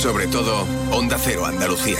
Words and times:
Sobre 0.00 0.26
todo, 0.28 0.66
Onda 0.92 1.18
Cero 1.18 1.44
Andalucía. 1.44 1.98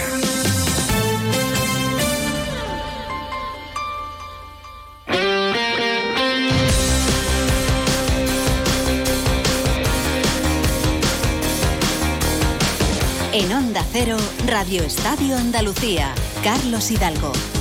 En 13.35 13.53
Onda 13.53 13.85
Cero, 13.92 14.17
Radio 14.46 14.82
Estadio 14.82 15.37
Andalucía, 15.37 16.14
Carlos 16.42 16.91
Hidalgo. 16.91 17.59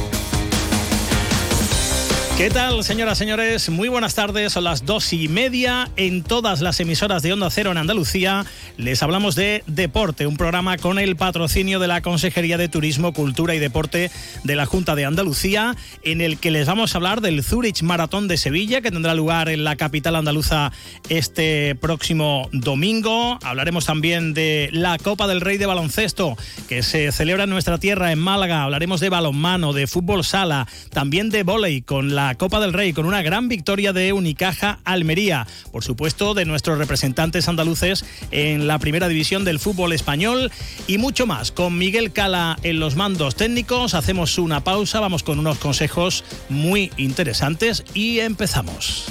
¿Qué 2.40 2.50
tal, 2.50 2.86
señoras 2.86 3.18
y 3.18 3.20
señores? 3.20 3.68
Muy 3.68 3.90
buenas 3.90 4.16
tardes. 4.16 4.54
Son 4.54 4.64
las 4.64 4.86
dos 4.86 5.12
y 5.12 5.28
media 5.28 5.90
en 5.98 6.24
todas 6.24 6.62
las 6.62 6.80
emisoras 6.80 7.22
de 7.22 7.34
Onda 7.34 7.50
Cero 7.50 7.72
en 7.72 7.78
Andalucía. 7.78 8.46
Les 8.78 9.04
hablamos 9.04 9.36
de 9.36 9.62
Deporte, 9.68 10.26
un 10.26 10.38
programa 10.38 10.78
con 10.78 11.00
el 11.00 11.18
patrocinio 11.18 11.80
de 11.80 11.90
la 11.90 12.02
Consejería 12.02 12.58
de 12.58 12.70
Turismo, 12.70 13.12
Cultura 13.12 13.56
y 13.56 13.60
Deporte 13.60 14.10
de 14.46 14.56
la 14.56 14.66
Junta 14.66 14.96
de 14.96 15.04
Andalucía, 15.04 15.76
en 16.02 16.22
el 16.22 16.38
que 16.40 16.50
les 16.50 16.66
vamos 16.66 16.96
a 16.96 17.00
hablar 17.00 17.20
del 17.20 17.44
Zurich 17.44 17.82
Maratón 17.82 18.30
de 18.30 18.38
Sevilla, 18.38 18.80
que 18.80 18.90
tendrá 18.90 19.14
lugar 19.16 19.50
en 19.50 19.66
la 19.66 19.76
capital 19.76 20.16
andaluza 20.16 20.72
este 21.10 21.76
próximo 21.76 22.48
domingo. 22.54 23.38
Hablaremos 23.44 23.86
también 23.86 24.34
de 24.34 24.70
la 24.72 24.98
Copa 24.98 25.28
del 25.28 25.42
Rey 25.42 25.58
de 25.58 25.66
Baloncesto, 25.66 26.38
que 26.70 26.84
se 26.84 27.12
celebra 27.12 27.44
en 27.44 27.50
nuestra 27.50 27.80
tierra, 27.80 28.14
en 28.14 28.20
Málaga. 28.20 28.64
Hablaremos 28.64 29.02
de 29.02 29.10
balonmano, 29.10 29.74
de 29.74 29.88
fútbol 29.88 30.24
sala, 30.24 30.68
también 30.94 31.30
de 31.32 31.44
vóley 31.44 31.82
con 31.82 32.16
la 32.16 32.29
Copa 32.36 32.60
del 32.60 32.74
Rey 32.74 32.94
con 32.94 33.06
una 33.06 33.22
gran 33.22 33.48
victoria 33.48 33.94
de 33.94 34.14
Unicaja 34.14 34.80
Almería. 34.84 35.48
Por 35.72 35.84
supuesto, 35.84 36.34
de 36.34 36.46
nuestros 36.46 36.78
representantes 36.78 37.48
andaluces 37.48 38.06
en 38.32 38.68
la 38.68 38.80
primera 38.80 39.08
división 39.08 39.46
del 39.46 39.60
fútbol 39.60 39.94
español 39.94 40.52
y 40.88 40.98
mucho 40.98 41.26
más. 41.26 41.52
Con 41.52 41.78
Miguel 41.78 42.12
Cala 42.12 42.58
en 42.64 42.80
los 42.80 42.96
mandos 42.96 43.36
técnicos, 43.36 43.94
hacemos 43.94 44.38
una 44.38 44.64
pausa, 44.64 45.00
vamos 45.00 45.24
con 45.24 45.40
unos 45.40 45.58
consejos 45.60 46.24
muy 46.50 46.92
interesantes 46.98 47.84
y 47.94 48.20
empezamos. 48.20 49.06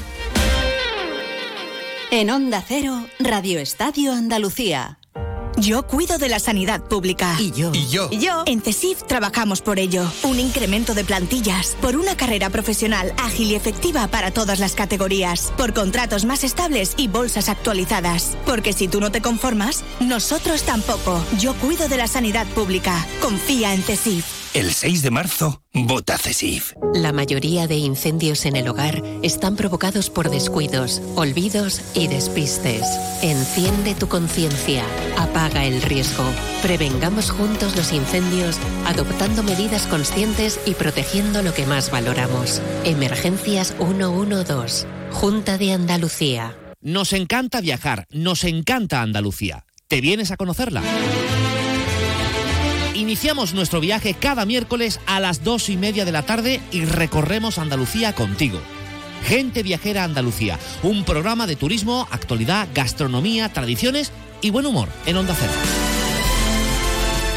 En 2.11 2.31
Onda 2.31 2.65
Cero, 2.67 3.07
Radio 3.19 3.59
Estadio 3.59 4.13
Andalucía. 4.13 4.98
Yo 5.61 5.83
cuido 5.83 6.19
de 6.19 6.29
la 6.29 6.39
sanidad 6.39 6.81
pública. 6.83 7.35
Y 7.41 7.51
yo. 7.51 7.73
Y 7.75 7.89
yo. 7.89 8.09
Y 8.13 8.19
yo. 8.19 8.45
En 8.47 8.63
CESIF 8.63 9.03
trabajamos 9.03 9.61
por 9.61 9.81
ello. 9.81 10.05
Un 10.23 10.39
incremento 10.39 10.95
de 10.95 11.03
plantillas. 11.03 11.77
Por 11.81 11.97
una 11.97 12.17
carrera 12.17 12.49
profesional 12.49 13.13
ágil 13.19 13.51
y 13.51 13.55
efectiva 13.57 14.07
para 14.07 14.31
todas 14.31 14.61
las 14.61 14.75
categorías. 14.75 15.53
Por 15.57 15.75
contratos 15.75 16.25
más 16.25 16.45
estables 16.45 16.95
y 16.97 17.09
bolsas 17.09 17.49
actualizadas. 17.49 18.37
Porque 18.47 18.73
si 18.73 18.87
tú 18.87 19.01
no 19.01 19.11
te 19.11 19.21
conformas, 19.21 19.83
nosotros 19.99 20.63
tampoco. 20.63 21.21
Yo 21.41 21.55
cuido 21.55 21.89
de 21.89 21.97
la 21.97 22.07
sanidad 22.07 22.47
pública. 22.49 23.05
Confía 23.21 23.75
en 23.75 23.83
CESIF. 23.83 24.48
El 24.55 24.73
6 24.73 25.03
de 25.03 25.11
marzo, 25.11 25.63
vota 25.75 26.17
CESIF. 26.17 26.73
La 26.95 27.13
mayoría 27.13 27.67
de 27.67 27.77
incendios 27.77 28.47
en 28.47 28.57
el 28.57 28.67
hogar 28.69 29.03
están 29.23 29.57
provocados 29.57 30.09
por 30.09 30.31
descuidos, 30.31 31.03
olvidos 31.17 31.83
y 31.95 32.09
despistes. 32.09 32.83
Enciende 33.23 33.95
tu 33.95 34.09
conciencia, 34.09 34.85
apaga 35.19 35.67
el 35.67 35.83
riesgo. 35.83 36.25
Prevengamos 36.63 37.31
juntos 37.31 37.77
los 37.77 37.93
incendios 37.93 38.59
adoptando 38.87 39.43
medidas 39.43 39.87
conscientes 39.87 40.59
y 40.65 40.75
protegiendo 40.75 41.43
lo 41.43 41.53
que 41.53 41.67
más 41.67 41.91
valoramos. 41.91 42.63
Emergencias 42.85 43.75
112. 43.79 44.87
Junta 45.13 45.59
de 45.59 45.73
Andalucía. 45.73 46.57
Nos 46.81 47.13
encanta 47.13 47.61
viajar, 47.61 48.07
nos 48.11 48.45
encanta 48.45 49.03
Andalucía. 49.03 49.67
¿Te 49.89 50.01
vienes 50.01 50.31
a 50.31 50.37
conocerla? 50.37 50.83
Iniciamos 53.09 53.55
nuestro 53.55 53.81
viaje 53.81 54.13
cada 54.13 54.45
miércoles 54.45 55.01
a 55.07 55.19
las 55.19 55.43
dos 55.43 55.71
y 55.71 55.79
media 55.79 56.05
de 56.05 56.13
la 56.13 56.27
tarde 56.27 56.61
y 56.71 56.85
recorremos 56.85 57.57
Andalucía 57.57 58.15
contigo. 58.15 58.61
Gente 59.25 59.63
Viajera 59.63 60.05
Andalucía, 60.05 60.59
un 60.83 61.05
programa 61.05 61.47
de 61.47 61.57
turismo, 61.57 62.07
actualidad, 62.11 62.69
gastronomía, 62.75 63.51
tradiciones 63.51 64.13
y 64.43 64.51
buen 64.51 64.67
humor 64.67 64.91
en 65.07 65.17
Onda 65.17 65.35
Cero. 65.35 65.53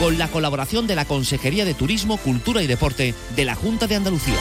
Con 0.02 0.18
la 0.18 0.28
colaboración 0.28 0.88
de 0.88 0.96
la 0.96 1.06
Consejería 1.06 1.64
de 1.64 1.74
Turismo, 1.74 2.18
Cultura 2.18 2.62
y 2.62 2.68
Deporte 2.68 3.16
de 3.38 3.46
la 3.46 3.56
Junta 3.56 3.88
de 3.88 3.96
Andalucía. 3.96 4.36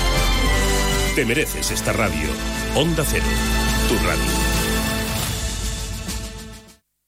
Te 1.15 1.25
mereces 1.25 1.71
esta 1.71 1.93
radio. 1.93 2.29
Onda 2.75 3.05
Cero, 3.09 3.23
tu 3.89 3.95
radio. 4.05 4.33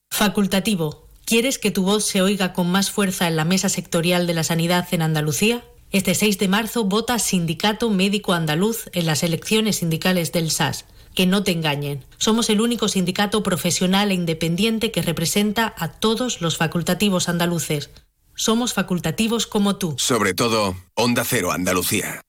Facultativo. 0.09 1.02
¿Quieres 1.25 1.57
que 1.57 1.71
tu 1.71 1.83
voz 1.83 2.05
se 2.05 2.21
oiga 2.21 2.53
con 2.53 2.69
más 2.69 2.91
fuerza 2.91 3.27
en 3.27 3.37
la 3.37 3.45
mesa 3.45 3.69
sectorial 3.69 4.27
de 4.27 4.33
la 4.33 4.43
sanidad 4.43 4.87
en 4.91 5.01
Andalucía? 5.01 5.63
Este 5.91 6.15
6 6.15 6.37
de 6.37 6.47
marzo 6.47 6.83
vota 6.83 7.17
Sindicato 7.17 7.89
Médico 7.89 8.33
Andaluz 8.33 8.89
en 8.93 9.05
las 9.05 9.23
elecciones 9.23 9.77
sindicales 9.77 10.31
del 10.31 10.51
SAS. 10.51 10.85
Que 11.15 11.25
no 11.25 11.43
te 11.43 11.51
engañen. 11.51 12.03
Somos 12.17 12.49
el 12.49 12.59
único 12.59 12.87
sindicato 12.87 13.41
profesional 13.41 14.11
e 14.11 14.15
independiente 14.15 14.91
que 14.91 15.01
representa 15.01 15.73
a 15.77 15.89
todos 15.89 16.41
los 16.41 16.57
facultativos 16.57 17.29
andaluces. 17.29 17.91
Somos 18.35 18.73
facultativos 18.73 19.47
como 19.47 19.77
tú. 19.77 19.95
Sobre 19.99 20.33
todo, 20.33 20.75
Onda 20.95 21.23
Cero 21.23 21.51
Andalucía. 21.51 22.21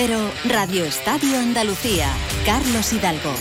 Cero, 0.00 0.30
Radio 0.44 0.84
Estadio 0.84 1.40
Andalucía, 1.40 2.08
Carlos 2.46 2.92
Hidalgo. 2.92 3.34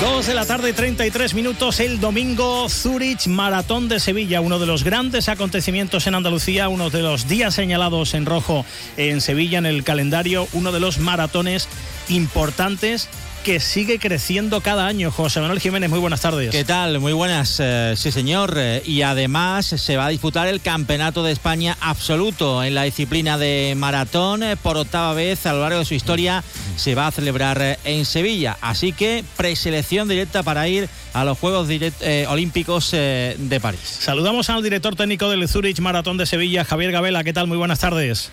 Dos 0.00 0.28
de 0.28 0.34
la 0.34 0.46
tarde, 0.46 0.72
33 0.72 1.34
minutos, 1.34 1.80
el 1.80 1.98
domingo, 1.98 2.68
Zurich 2.68 3.26
Maratón 3.26 3.88
de 3.88 3.98
Sevilla, 3.98 4.40
uno 4.40 4.60
de 4.60 4.66
los 4.66 4.84
grandes 4.84 5.28
acontecimientos 5.28 6.06
en 6.06 6.14
Andalucía, 6.14 6.68
uno 6.68 6.88
de 6.88 7.02
los 7.02 7.26
días 7.26 7.56
señalados 7.56 8.14
en 8.14 8.24
rojo 8.24 8.64
en 8.96 9.20
Sevilla 9.20 9.58
en 9.58 9.66
el 9.66 9.82
calendario, 9.82 10.46
uno 10.52 10.70
de 10.70 10.78
los 10.78 10.98
maratones 10.98 11.68
importantes 12.08 13.08
que 13.44 13.60
sigue 13.60 13.98
creciendo 13.98 14.60
cada 14.60 14.86
año. 14.86 15.10
José 15.10 15.40
Manuel 15.40 15.60
Jiménez, 15.60 15.90
muy 15.90 15.98
buenas 15.98 16.20
tardes. 16.20 16.50
¿Qué 16.50 16.64
tal? 16.64 17.00
Muy 17.00 17.12
buenas, 17.12 17.56
eh, 17.60 17.94
sí 17.96 18.12
señor. 18.12 18.54
Eh, 18.56 18.82
y 18.86 19.02
además 19.02 19.66
se 19.66 19.96
va 19.96 20.06
a 20.06 20.08
disputar 20.08 20.46
el 20.48 20.60
Campeonato 20.60 21.22
de 21.22 21.32
España 21.32 21.76
absoluto 21.80 22.62
en 22.62 22.74
la 22.74 22.84
disciplina 22.84 23.38
de 23.38 23.74
maratón. 23.76 24.42
Eh, 24.42 24.56
por 24.56 24.76
octava 24.76 25.12
vez 25.14 25.44
a 25.46 25.52
lo 25.52 25.60
largo 25.60 25.80
de 25.80 25.84
su 25.84 25.94
historia 25.94 26.44
se 26.76 26.94
va 26.94 27.08
a 27.08 27.10
celebrar 27.10 27.78
en 27.84 28.04
Sevilla. 28.04 28.56
Así 28.60 28.92
que 28.92 29.24
preselección 29.36 30.08
directa 30.08 30.42
para 30.42 30.68
ir 30.68 30.88
a 31.12 31.24
los 31.24 31.36
Juegos 31.38 31.68
direct- 31.68 32.00
eh, 32.00 32.26
Olímpicos 32.28 32.90
eh, 32.92 33.36
de 33.38 33.60
París. 33.60 33.80
Saludamos 33.84 34.48
al 34.50 34.62
director 34.62 34.94
técnico 34.96 35.28
del 35.28 35.48
Zurich 35.48 35.80
Maratón 35.80 36.16
de 36.16 36.26
Sevilla, 36.26 36.64
Javier 36.64 36.92
Gabela. 36.92 37.24
¿Qué 37.24 37.32
tal? 37.32 37.46
Muy 37.48 37.58
buenas 37.58 37.80
tardes. 37.80 38.30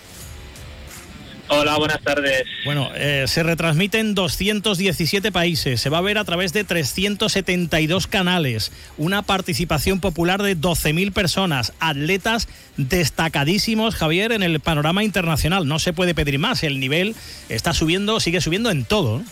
Hola, 1.59 1.78
buenas 1.78 2.02
tardes. 2.02 2.46
Bueno, 2.64 2.90
eh, 2.96 3.25
se 3.28 3.44
retransmite 3.44 4.00
en 4.00 4.16
217 4.16 5.30
países, 5.34 5.81
se 5.81 5.90
va 5.90 5.97
a 5.97 6.02
ver 6.02 6.18
a 6.18 6.24
través 6.24 6.53
de 6.53 6.64
372 6.64 8.08
canales, 8.08 8.72
una 8.97 9.24
participación 9.24 10.00
popular 10.00 10.42
de 10.42 10.56
12.000 10.56 11.12
personas, 11.12 11.74
atletas 11.81 12.47
destacadísimos, 12.78 13.96
Javier, 13.96 14.31
en 14.31 14.42
el 14.42 14.62
panorama 14.62 15.03
internacional. 15.03 15.68
No 15.68 15.80
se 15.80 15.92
puede 15.92 16.16
pedir 16.16 16.40
más, 16.40 16.64
el 16.64 16.80
nivel 16.80 17.14
está 17.50 17.74
subiendo, 17.74 18.22
sigue 18.22 18.40
subiendo 18.40 18.72
en 18.72 18.86
todo. 18.86 19.20
¿no? 19.20 19.26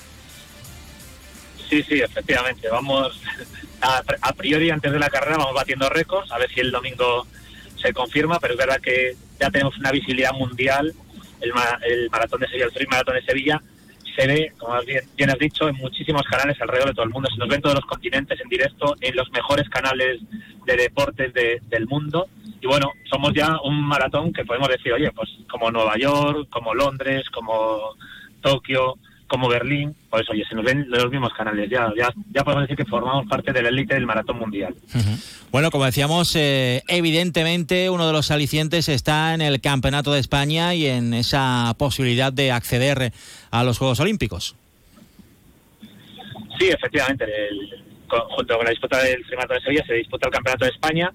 Sí, 1.69 1.81
sí, 1.83 2.01
efectivamente. 2.01 2.67
Vamos, 2.67 3.21
a, 3.79 4.03
a 4.19 4.33
priori 4.33 4.69
antes 4.69 4.91
de 4.91 4.99
la 4.99 5.09
carrera 5.09 5.37
vamos 5.37 5.53
batiendo 5.53 5.87
récords, 5.87 6.29
a 6.33 6.37
ver 6.39 6.49
si 6.53 6.59
el 6.59 6.71
domingo 6.71 7.25
se 7.81 7.93
confirma, 7.93 8.37
pero 8.41 8.55
es 8.55 8.59
verdad 8.59 8.81
que 8.81 9.15
ya 9.39 9.49
tenemos 9.49 9.77
una 9.77 9.91
visibilidad 9.91 10.33
mundial. 10.33 10.93
El, 11.41 11.51
el 11.89 12.09
maratón 12.09 12.39
de 12.41 12.47
Sevilla, 12.47 12.65
el 12.65 12.71
Free 12.71 12.87
Maratón 12.87 13.15
de 13.15 13.21
Sevilla, 13.25 13.61
se 14.15 14.25
ve, 14.27 14.51
como 14.57 14.81
bien, 14.81 15.01
bien 15.15 15.29
has 15.29 15.37
dicho, 15.37 15.69
en 15.69 15.75
muchísimos 15.75 16.23
canales 16.23 16.59
alrededor 16.59 16.87
de 16.89 16.93
todo 16.95 17.05
el 17.05 17.11
mundo. 17.11 17.29
Se 17.29 17.37
nos 17.37 17.47
ven 17.47 17.61
todos 17.61 17.75
los 17.75 17.85
continentes 17.85 18.39
en 18.41 18.49
directo, 18.49 18.95
en 19.01 19.15
los 19.15 19.29
mejores 19.31 19.69
canales 19.69 20.19
de 20.65 20.75
deportes 20.75 21.31
de- 21.33 21.61
del 21.69 21.85
mundo. 21.87 22.27
Y 22.59 22.65
bueno, 22.65 22.91
somos 23.11 23.31
ya 23.35 23.59
un 23.63 23.79
maratón 23.83 24.33
que 24.33 24.43
podemos 24.43 24.69
decir, 24.69 24.91
oye, 24.93 25.11
pues 25.11 25.29
como 25.49 25.69
Nueva 25.69 25.95
York, 25.97 26.47
como 26.49 26.73
Londres, 26.73 27.29
como 27.29 27.93
Tokio, 28.41 28.95
como 29.27 29.47
Berlín, 29.49 29.93
pues 30.09 30.29
oye, 30.29 30.43
se 30.47 30.55
nos 30.55 30.63
ven 30.65 30.85
los 30.89 31.09
mismos 31.11 31.33
canales. 31.33 31.69
Ya, 31.69 31.91
ya, 31.97 32.09
ya 32.33 32.43
podemos 32.43 32.63
decir 32.63 32.77
que 32.77 32.85
formamos 32.89 33.27
parte 33.27 33.51
de 33.53 33.61
la 33.61 33.69
élite 33.69 33.93
del 33.93 34.05
maratón 34.05 34.39
mundial. 34.39 34.73
Bueno, 35.51 35.69
como 35.71 35.85
decíamos, 35.85 36.35
eh, 36.35 36.81
evidentemente 36.87 37.89
uno 37.89 38.07
de 38.07 38.13
los 38.13 38.31
alicientes 38.31 38.87
está 38.89 39.33
en 39.33 39.41
el 39.41 39.59
Campeonato 39.61 40.11
de 40.13 40.19
España 40.19 40.73
y 40.75 40.85
en 40.87 41.13
esa 41.13 41.73
posibilidad 41.77 42.31
de 42.33 42.51
acceder 42.51 43.11
a 43.51 43.63
los 43.63 43.77
Juegos 43.77 43.99
Olímpicos. 43.99 44.55
Sí, 46.59 46.67
efectivamente. 46.69 47.25
el- 47.25 47.83
junto 48.09 48.55
con 48.55 48.63
la 48.63 48.69
disputa 48.71 49.03
del 49.03 49.21
Maratón 49.35 49.57
de 49.57 49.63
Sevilla 49.63 49.83
se 49.85 49.93
disputa 49.95 50.27
el 50.27 50.33
Campeonato 50.33 50.63
de 50.63 50.71
España, 50.71 51.11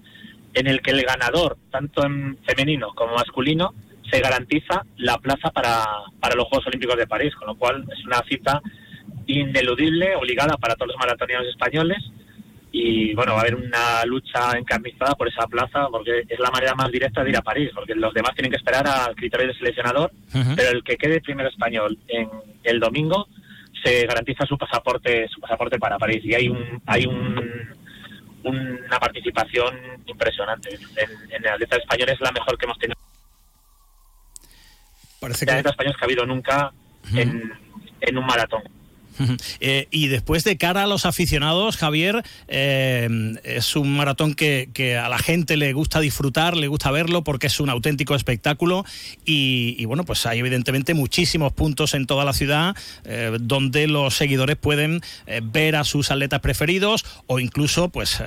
en 0.53 0.67
el 0.67 0.79
que 0.81 0.91
el 0.91 1.01
ganador, 1.01 1.57
tanto 1.71 2.05
en 2.05 2.37
femenino 2.45 2.89
como 2.93 3.15
masculino, 3.15 3.73
se 4.13 4.21
garantiza 4.21 4.85
la 4.97 5.17
plaza 5.17 5.49
para, 5.49 5.83
para 6.19 6.35
los 6.35 6.45
Juegos 6.47 6.67
Olímpicos 6.67 6.97
de 6.97 7.07
París, 7.07 7.33
con 7.35 7.47
lo 7.47 7.55
cual 7.55 7.83
es 7.91 8.05
una 8.05 8.21
cita 8.29 8.61
ineludible, 9.25 10.15
obligada 10.15 10.55
para 10.57 10.75
todos 10.75 10.89
los 10.89 10.97
maratonianos 10.97 11.47
españoles. 11.47 11.97
Y 12.71 13.13
bueno, 13.15 13.33
va 13.33 13.39
a 13.39 13.41
haber 13.41 13.55
una 13.55 14.05
lucha 14.05 14.57
encarnizada 14.57 15.13
por 15.15 15.27
esa 15.27 15.47
plaza, 15.47 15.87
porque 15.91 16.25
es 16.27 16.39
la 16.39 16.51
manera 16.51 16.75
más 16.75 16.91
directa 16.91 17.23
de 17.23 17.31
ir 17.31 17.37
a 17.37 17.41
París, 17.41 17.71
porque 17.73 17.95
los 17.95 18.13
demás 18.13 18.33
tienen 18.35 18.51
que 18.51 18.57
esperar 18.57 18.87
al 18.87 19.15
criterio 19.15 19.47
del 19.47 19.57
seleccionador, 19.57 20.11
pero 20.55 20.69
el 20.69 20.83
que 20.83 20.97
quede 20.97 21.21
primero 21.21 21.49
español 21.49 21.97
en 22.07 22.29
el 22.63 22.79
domingo 22.79 23.27
se 23.83 24.05
garantiza 24.05 24.45
su 24.45 24.57
pasaporte 24.57 25.27
su 25.27 25.39
pasaporte 25.41 25.77
para 25.77 25.97
París. 25.97 26.21
Y 26.23 26.33
hay 26.33 26.49
un 26.49 26.81
hay 26.85 27.05
un, 27.05 27.39
una 28.43 28.99
participación 28.99 29.75
impresionante. 30.05 30.69
En, 30.97 31.35
en 31.35 31.45
el 31.45 31.51
atleta 31.51 31.77
español 31.77 32.09
es 32.09 32.21
la 32.21 32.31
mejor 32.31 32.57
que 32.57 32.65
hemos 32.65 32.77
tenido 32.79 32.97
Parece 35.23 35.45
de 35.45 35.51
atletas 35.53 35.71
españoles 35.71 35.97
que 35.97 36.03
ha 36.03 36.07
habido 36.07 36.25
nunca 36.25 36.73
en, 37.13 37.53
en 38.01 38.17
un 38.17 38.25
maratón 38.25 38.61
Eh, 39.59 39.87
y 39.91 40.07
después 40.07 40.43
de 40.43 40.57
cara 40.57 40.83
a 40.83 40.87
los 40.87 41.05
aficionados, 41.05 41.77
Javier, 41.77 42.23
eh, 42.47 43.35
es 43.43 43.75
un 43.75 43.95
maratón 43.95 44.33
que, 44.33 44.97
a 45.01 45.09
la 45.09 45.17
gente 45.17 45.57
le 45.57 45.73
gusta 45.73 45.99
disfrutar, 45.99 46.57
le 46.57 46.67
gusta 46.67 46.91
verlo 46.91 47.23
porque 47.23 47.47
es 47.47 47.59
un 47.59 47.69
auténtico 47.69 48.15
espectáculo 48.15 48.85
y, 49.25 49.83
bueno, 49.85 50.03
pues 50.03 50.25
hay 50.25 50.39
evidentemente 50.39 50.93
muchísimos 50.93 51.53
puntos 51.53 51.93
en 51.93 52.05
toda 52.05 52.25
la 52.25 52.33
ciudad 52.33 52.75
eh, 53.05 53.37
donde 53.39 53.87
los 53.87 54.15
seguidores 54.15 54.57
pueden 54.57 55.01
ver 55.43 55.75
a 55.75 55.83
sus 55.83 56.11
atletas 56.11 56.41
preferidos 56.41 57.05
o 57.27 57.39
incluso 57.39 57.89
pues 57.89 58.21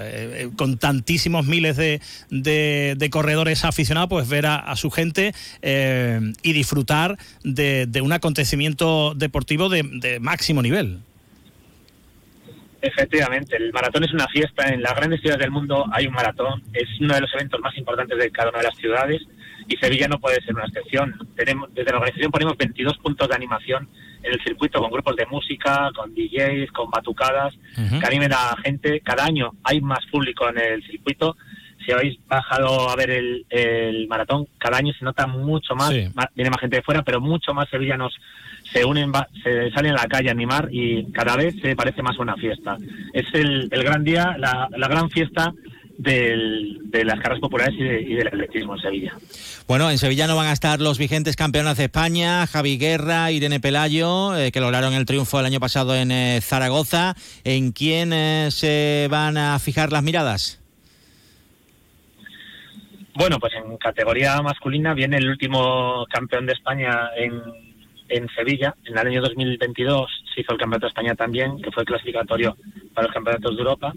con 0.57 0.79
tantísimos 0.79 1.47
miles 1.47 1.77
de, 1.77 3.09
corredores 3.11 3.65
aficionados, 3.65 4.09
pues 4.09 4.29
ver 4.29 4.47
a, 4.47 4.75
su 4.77 4.91
gente 4.91 5.35
y 5.63 6.53
disfrutar 6.53 7.19
de, 7.43 8.01
un 8.03 8.13
acontecimiento 8.13 9.15
deportivo 9.15 9.69
de, 9.69 9.83
de 9.83 10.21
máximo 10.21 10.63
nivel. 10.63 10.76
Efectivamente, 12.83 13.57
el 13.57 13.73
maratón 13.73 14.05
es 14.05 14.13
una 14.13 14.29
fiesta. 14.29 14.69
En 14.69 14.83
las 14.83 14.95
grandes 14.95 15.21
ciudades 15.21 15.41
del 15.41 15.51
mundo 15.51 15.87
hay 15.93 16.07
un 16.07 16.15
maratón. 16.15 16.63
Es 16.73 16.89
uno 17.01 17.15
de 17.15 17.23
los 17.23 17.35
eventos 17.35 17.61
más 17.61 17.77
importantes 17.77 18.19
de 18.19 18.31
cada 18.31 18.51
una 18.51 18.59
de 18.59 18.65
las 18.65 18.77
ciudades 18.77 19.23
y 19.69 19.77
Sevilla 19.77 20.09
no 20.09 20.19
puede 20.19 20.41
ser 20.43 20.55
una 20.55 20.67
excepción. 20.67 21.15
Tenemos, 21.35 21.73
desde 21.75 21.91
la 21.91 21.99
organización 21.99 22.31
ponemos 22.31 22.57
22 22.57 22.99
puntos 22.99 23.29
de 23.29 23.35
animación 23.35 23.89
en 24.23 24.33
el 24.33 24.43
circuito 24.43 24.81
con 24.81 24.91
grupos 24.91 25.17
de 25.17 25.27
música, 25.27 25.91
con 25.95 26.15
DJs, 26.15 26.71
con 26.73 26.91
batucadas, 26.91 27.55
uh 27.55 27.81
-huh. 27.81 28.01
que 28.01 28.07
animen 28.07 28.33
a 28.33 28.55
la 28.55 28.57
gente. 28.63 29.01
Cada 29.01 29.25
año 29.25 29.53
hay 29.65 29.81
más 29.81 30.05
público 30.07 30.49
en 30.49 30.59
el 30.59 30.83
circuito. 30.87 31.37
Si 31.85 31.93
habéis 31.93 32.19
bajado 32.27 32.91
a 32.91 32.97
ver 32.97 33.11
el, 33.11 33.47
el 33.49 34.09
maratón, 34.09 34.47
cada 34.59 34.79
año 34.79 34.93
se 34.99 35.05
nota 35.05 35.27
mucho 35.27 35.75
más, 35.75 35.91
sí. 35.91 36.09
más, 36.15 36.27
viene 36.35 36.51
más 36.51 36.61
gente 36.61 36.77
de 36.77 36.83
fuera, 36.83 37.03
pero 37.03 37.21
mucho 37.21 37.55
más 37.55 37.69
sevillanos 37.69 38.13
se 38.77 38.85
unen, 38.85 39.11
se 39.43 39.71
salen 39.71 39.93
a 39.93 40.03
la 40.03 40.07
calle 40.07 40.29
a 40.29 40.33
animar 40.33 40.69
y 40.71 41.11
cada 41.13 41.35
vez 41.37 41.55
se 41.63 41.75
parece 41.75 42.03
más 42.03 42.19
una 42.19 42.37
fiesta. 42.37 42.77
Es 43.15 43.27
el, 43.33 43.69
el 43.71 43.83
gran 43.83 44.05
día, 44.05 44.37
la, 44.39 44.69
la 44.77 44.89
gran 44.89 45.09
fiesta 45.09 45.55
del, 45.97 46.81
de 46.85 47.05
las 47.05 47.19
carreras 47.21 47.41
populares 47.41 47.75
y, 47.79 47.85
de, 47.85 48.03
y, 48.03 48.15
del 48.15 48.27
atletismo 48.27 48.75
en 48.75 48.83
Sevilla. 48.83 49.15
Bueno, 49.67 49.91
en 49.91 49.97
Sevilla 49.97 50.27
no 50.27 50.37
van 50.37 50.49
a 50.49 50.53
estar 50.53 50.79
los 50.81 50.99
vigentes 50.99 51.37
campeonas 51.37 51.79
de 51.79 51.85
España, 51.85 52.47
Javi 52.47 52.77
Guerra, 52.77 53.31
Irene 53.31 53.61
Pelayo, 53.61 54.37
eh, 54.37 54.53
que 54.53 54.61
lograron 54.61 54.93
el 54.93 55.07
triunfo 55.07 55.41
el 55.41 55.47
año 55.47 55.59
pasado 55.59 55.97
en 55.97 56.11
eh, 56.11 56.41
Zaragoza. 56.43 57.15
¿En 57.45 57.73
quién 57.73 58.13
eh, 58.13 58.49
se 58.51 59.09
van 59.11 59.39
a 59.39 59.59
fijar 59.59 59.91
las 59.91 60.03
miradas? 60.03 60.61
Bueno, 63.15 63.39
pues 63.41 63.55
en 63.55 63.79
categoría 63.79 64.43
masculina 64.43 64.93
viene 64.93 65.17
el 65.17 65.31
último 65.31 66.05
campeón 66.11 66.45
de 66.45 66.53
España 66.53 67.09
en 67.17 67.66
en 68.09 68.29
Sevilla, 68.29 68.75
en 68.85 68.99
el 68.99 69.07
año 69.07 69.21
2022 69.23 70.11
se 70.35 70.41
hizo 70.41 70.53
el 70.53 70.59
Campeonato 70.59 70.87
de 70.87 70.89
España 70.89 71.15
también, 71.15 71.61
que 71.61 71.71
fue 71.71 71.85
clasificatorio 71.85 72.57
para 72.95 73.07
los 73.07 73.15
Campeonatos 73.15 73.57
de 73.57 73.63
Europa, 73.63 73.93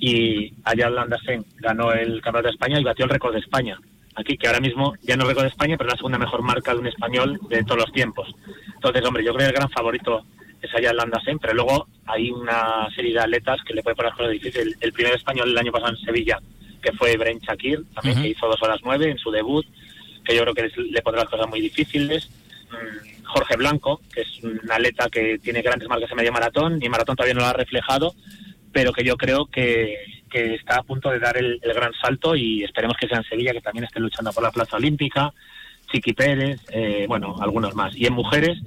y 0.00 0.52
allá 0.64 0.90
Landasen 0.90 1.44
ganó 1.58 1.92
el 1.92 2.20
Campeonato 2.20 2.48
de 2.48 2.54
España 2.54 2.80
y 2.80 2.84
batió 2.84 3.04
el 3.04 3.10
récord 3.10 3.32
de 3.32 3.40
España. 3.40 3.78
Aquí, 4.16 4.36
que 4.36 4.46
ahora 4.46 4.60
mismo 4.60 4.94
ya 5.02 5.16
no 5.16 5.24
es 5.24 5.28
récord 5.28 5.44
de 5.44 5.50
España, 5.50 5.76
pero 5.76 5.88
es 5.88 5.94
la 5.94 5.98
segunda 5.98 6.18
mejor 6.18 6.42
marca 6.42 6.72
de 6.72 6.80
un 6.80 6.86
español 6.86 7.40
de 7.48 7.64
todos 7.64 7.80
los 7.80 7.92
tiempos. 7.92 8.28
Entonces, 8.74 9.04
hombre, 9.04 9.24
yo 9.24 9.32
creo 9.34 9.48
que 9.48 9.54
el 9.54 9.58
gran 9.58 9.70
favorito 9.70 10.24
es 10.60 10.74
allá 10.74 10.92
Landasen, 10.92 11.38
pero 11.38 11.54
luego 11.54 11.86
hay 12.06 12.30
una 12.30 12.88
serie 12.94 13.12
de 13.12 13.20
atletas 13.20 13.58
que 13.66 13.74
le 13.74 13.82
puede 13.82 13.96
poner 13.96 14.10
las 14.10 14.18
cosas 14.18 14.32
difíciles. 14.32 14.76
El, 14.80 14.92
primer 14.92 15.14
español 15.14 15.50
el 15.50 15.58
año 15.58 15.72
pasado 15.72 15.92
en 15.92 16.04
Sevilla, 16.04 16.38
que 16.82 16.92
fue 16.92 17.16
Bren 17.16 17.38
Shakir, 17.38 17.84
también 17.94 18.16
uh 18.16 18.20
-huh. 18.20 18.22
que 18.22 18.28
hizo 18.30 18.46
dos 18.46 18.62
horas 18.62 18.80
nueve 18.84 19.10
en 19.10 19.18
su 19.18 19.30
debut, 19.30 19.66
que 20.24 20.34
yo 20.34 20.42
creo 20.42 20.54
que 20.54 20.70
le 20.76 21.02
pondrá 21.02 21.22
las 21.22 21.30
cosas 21.30 21.48
muy 21.48 21.60
difíciles. 21.60 22.30
Jorge 23.34 23.56
Blanco, 23.56 24.00
que 24.12 24.20
es 24.20 24.42
un 24.42 24.60
atleta 24.70 25.08
que 25.10 25.38
tiene 25.38 25.60
grandes 25.60 25.88
marcas 25.88 26.10
en 26.10 26.16
medio 26.16 26.32
maratón, 26.32 26.78
y 26.80 26.88
maratón 26.88 27.16
todavía 27.16 27.34
no 27.34 27.40
lo 27.40 27.46
ha 27.46 27.52
reflejado, 27.52 28.14
pero 28.72 28.92
que 28.92 29.02
yo 29.04 29.16
creo 29.16 29.46
que, 29.46 29.96
que 30.30 30.54
está 30.54 30.76
a 30.78 30.82
punto 30.84 31.10
de 31.10 31.18
dar 31.18 31.36
el, 31.36 31.58
el, 31.60 31.74
gran 31.74 31.92
salto 31.94 32.36
y 32.36 32.62
esperemos 32.62 32.96
que 32.96 33.08
sea 33.08 33.18
en 33.18 33.24
Sevilla, 33.24 33.52
que 33.52 33.60
también 33.60 33.84
esté 33.84 33.98
luchando 33.98 34.32
por 34.32 34.44
la 34.44 34.52
plaza 34.52 34.76
olímpica, 34.76 35.32
Chiqui 35.90 36.12
Pérez, 36.12 36.60
eh, 36.70 37.06
bueno, 37.08 37.36
algunos 37.40 37.74
más. 37.74 37.96
Y 37.96 38.06
en 38.06 38.14
mujeres, 38.14 38.58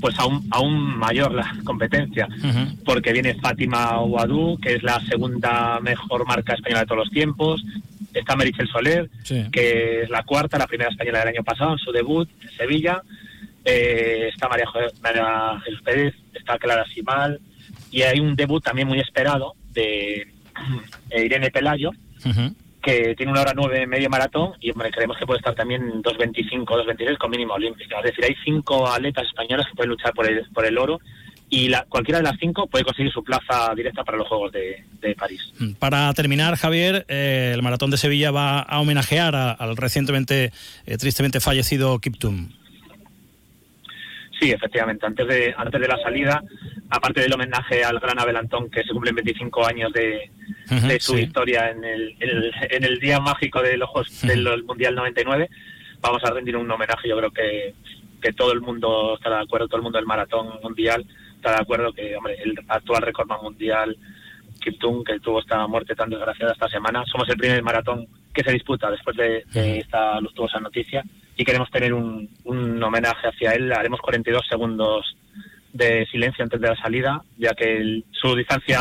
pues 0.00 0.18
aún, 0.18 0.46
aún 0.50 0.98
mayor 0.98 1.32
la 1.32 1.56
competencia, 1.64 2.26
uh 2.28 2.46
-huh. 2.46 2.84
porque 2.84 3.12
viene 3.12 3.34
Fátima 3.34 3.98
Ouadou, 3.98 4.58
que 4.58 4.74
es 4.74 4.82
la 4.82 5.00
segunda 5.00 5.80
mejor 5.80 6.26
marca 6.26 6.54
española 6.54 6.80
de 6.80 6.86
todos 6.86 7.04
los 7.04 7.10
tiempos, 7.10 7.64
está 8.12 8.36
Merichel 8.36 8.68
Soler, 8.68 9.10
sí. 9.22 9.44
que 9.52 10.02
es 10.02 10.10
la 10.10 10.22
cuarta, 10.22 10.58
la 10.58 10.66
primera 10.66 10.90
española 10.90 11.20
del 11.20 11.28
año 11.28 11.44
pasado 11.44 11.72
en 11.72 11.78
su 11.78 11.92
debut 11.92 12.28
en 12.42 12.50
Sevilla, 12.50 13.02
eh, 13.66 14.30
está 14.32 14.48
María, 14.48 14.66
María, 15.02 15.60
Jesús 15.64 15.82
Pérez, 15.82 16.14
está 16.32 16.56
Clara 16.56 16.86
Simal, 16.86 17.40
y 17.90 18.02
hay 18.02 18.20
un 18.20 18.36
debut 18.36 18.62
también 18.62 18.86
muy 18.86 19.00
esperado 19.00 19.54
de 19.72 20.28
Irene 21.10 21.50
Pelayo, 21.50 21.90
uh 21.90 22.28
-huh. 22.28 22.54
que 22.80 23.14
tiene 23.16 23.32
una 23.32 23.40
hora 23.42 23.52
nueve 23.54 23.86
medio 23.86 24.08
maratón, 24.08 24.52
y 24.60 24.70
hombre, 24.70 24.90
creemos 24.90 25.18
que 25.18 25.26
puede 25.26 25.38
estar 25.38 25.54
también 25.54 25.82
2.25, 26.02 26.64
2.26 26.64 27.18
con 27.18 27.30
mínimo 27.30 27.54
olímpica. 27.54 27.98
Es 27.98 28.04
decir, 28.04 28.24
hay 28.24 28.36
cinco 28.44 28.88
atletas 28.88 29.26
españolas 29.26 29.66
que 29.66 29.74
pueden 29.74 29.90
luchar 29.90 30.14
por 30.14 30.30
el, 30.30 30.44
por 30.54 30.64
el 30.64 30.78
oro, 30.78 31.00
y 31.48 31.68
la, 31.68 31.84
cualquiera 31.88 32.18
de 32.18 32.24
las 32.24 32.36
cinco 32.38 32.68
puede 32.68 32.84
conseguir 32.84 33.12
su 33.12 33.22
plaza 33.22 33.72
directa 33.74 34.04
para 34.04 34.18
los 34.18 34.28
Juegos 34.28 34.52
de, 34.52 34.84
de 35.00 35.14
París. 35.14 35.40
Para 35.78 36.12
terminar, 36.14 36.56
Javier, 36.56 37.04
eh, 37.08 37.52
el 37.54 37.62
Maratón 37.62 37.90
de 37.90 37.96
Sevilla 37.96 38.30
va 38.30 38.60
a 38.60 38.80
homenajear 38.80 39.34
a, 39.34 39.52
al 39.52 39.76
recientemente, 39.76 40.52
eh, 40.86 40.96
tristemente 40.98 41.40
fallecido 41.40 41.98
Kiptum. 42.00 42.50
Sí, 44.38 44.50
efectivamente. 44.50 45.06
Antes 45.06 45.26
de, 45.26 45.54
antes 45.56 45.80
de 45.80 45.88
la 45.88 45.96
salida, 45.98 46.42
aparte 46.90 47.22
del 47.22 47.32
homenaje 47.32 47.84
al 47.84 47.98
gran 47.98 48.18
Abelantón, 48.18 48.70
que 48.70 48.82
se 48.82 48.92
cumplen 48.92 49.14
25 49.14 49.66
años 49.66 49.92
de, 49.92 50.30
uh 50.70 50.74
-huh, 50.74 50.88
de 50.88 51.00
su 51.00 51.14
sí. 51.14 51.22
historia 51.22 51.70
en 51.70 51.84
el, 51.84 52.16
en, 52.20 52.28
el, 52.28 52.52
en 52.70 52.84
el, 52.84 52.98
día 52.98 53.18
mágico 53.18 53.62
del, 53.62 53.82
ojos, 53.82 54.08
uh 54.08 54.26
-huh. 54.26 54.28
del 54.28 54.64
Mundial 54.64 54.94
99, 54.94 55.48
vamos 56.00 56.22
a 56.24 56.30
rendir 56.30 56.56
un 56.56 56.70
homenaje. 56.70 57.08
Yo 57.08 57.16
creo 57.16 57.30
que, 57.30 57.74
que 58.20 58.32
todo 58.32 58.52
el 58.52 58.60
mundo 58.60 59.14
está 59.16 59.30
de 59.30 59.42
acuerdo, 59.42 59.68
todo 59.68 59.78
el 59.78 59.84
mundo 59.84 59.98
del 59.98 60.06
maratón 60.06 60.60
mundial 60.62 61.06
está 61.36 61.52
de 61.52 61.62
acuerdo 61.62 61.92
que, 61.92 62.14
hombre, 62.16 62.36
el 62.42 62.54
actual 62.68 63.02
récord 63.02 63.28
mundial, 63.42 63.96
Kiptum, 64.60 65.04
que 65.04 65.20
tuvo 65.20 65.40
esta 65.40 65.66
muerte 65.66 65.94
tan 65.94 66.10
desgraciada 66.10 66.52
esta 66.52 66.68
semana, 66.68 67.04
somos 67.06 67.28
el 67.28 67.36
primer 67.36 67.62
maratón 67.62 68.06
que 68.34 68.42
se 68.42 68.52
disputa 68.52 68.90
después 68.90 69.16
de, 69.16 69.44
de 69.52 69.78
esta 69.78 70.20
luctuosa 70.20 70.60
noticia 70.60 71.02
y 71.36 71.44
queremos 71.44 71.70
tener 71.70 71.92
un, 71.92 72.28
un, 72.44 72.82
homenaje 72.82 73.28
hacia 73.28 73.52
él. 73.52 73.72
Haremos 73.72 74.00
42 74.00 74.46
segundos 74.48 75.16
de 75.72 76.06
silencio 76.06 76.42
antes 76.42 76.60
de 76.60 76.68
la 76.68 76.76
salida, 76.76 77.22
ya 77.36 77.52
que 77.52 77.76
el, 77.76 78.04
su 78.10 78.34
distancia 78.34 78.80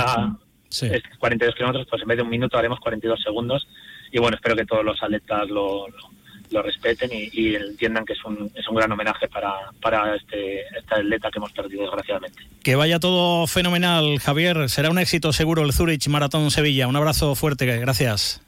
sí. 0.70 0.88
es 0.88 1.04
42 1.20 1.56
kilómetros, 1.56 1.88
pues 1.90 2.02
en 2.02 2.08
vez 2.08 2.18
de 2.18 2.24
un 2.24 2.30
minuto 2.30 2.58
haremos 2.58 2.80
42 2.80 3.22
segundos. 3.22 3.68
Y 4.12 4.20
bueno, 4.20 4.36
espero 4.36 4.56
que 4.56 4.66
todos 4.66 4.86
los 4.86 5.02
atletas 5.04 5.50
lo, 5.50 5.90
lo, 5.90 6.10
lo 6.52 6.62
respeten 6.62 7.10
y, 7.12 7.30
y, 7.34 7.56
entiendan 7.56 8.06
que 8.06 8.14
es 8.14 8.24
un, 8.24 8.50
es 8.56 8.68
un 8.70 8.76
gran 8.76 8.92
homenaje 8.92 9.28
para, 9.28 9.54
para 9.82 10.16
este, 10.16 10.62
este 10.62 10.96
atleta 10.96 11.30
que 11.30 11.40
hemos 11.40 11.52
perdido 11.52 11.82
desgraciadamente. 11.82 12.44
Que 12.64 12.76
vaya 12.76 13.00
todo 13.00 13.48
fenomenal, 13.48 14.20
Javier. 14.20 14.70
Será 14.70 14.90
un 14.90 15.00
éxito 15.00 15.34
seguro 15.34 15.64
el 15.64 15.74
Zurich 15.74 16.08
Maratón 16.08 16.52
Sevilla. 16.52 16.88
Un 16.88 16.96
abrazo 16.96 17.36
fuerte, 17.36 17.66
gracias. 17.66 18.45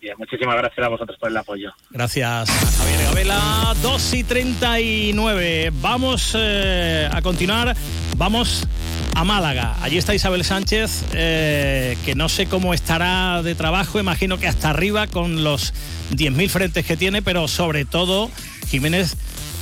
Bien, 0.00 0.14
muchísimas 0.16 0.56
gracias 0.56 0.86
a 0.86 0.88
vosotros 0.88 1.18
por 1.18 1.30
el 1.30 1.36
apoyo. 1.36 1.72
Gracias, 1.90 2.48
Javier 2.78 3.02
Gabela. 3.04 3.74
2 3.82 4.14
y 4.14 4.24
39. 4.24 5.72
Vamos 5.74 6.34
eh, 6.38 7.06
a 7.12 7.20
continuar. 7.20 7.76
Vamos 8.16 8.66
a 9.14 9.24
Málaga. 9.24 9.76
Allí 9.82 9.98
está 9.98 10.14
Isabel 10.14 10.42
Sánchez, 10.42 11.04
eh, 11.12 11.98
que 12.06 12.14
no 12.14 12.30
sé 12.30 12.46
cómo 12.46 12.72
estará 12.72 13.42
de 13.42 13.54
trabajo. 13.54 14.00
Imagino 14.00 14.38
que 14.38 14.48
hasta 14.48 14.70
arriba 14.70 15.06
con 15.06 15.44
los 15.44 15.74
10.000 16.12 16.48
frentes 16.48 16.86
que 16.86 16.96
tiene, 16.96 17.20
pero 17.20 17.46
sobre 17.46 17.84
todo 17.84 18.30
Jiménez 18.68 19.18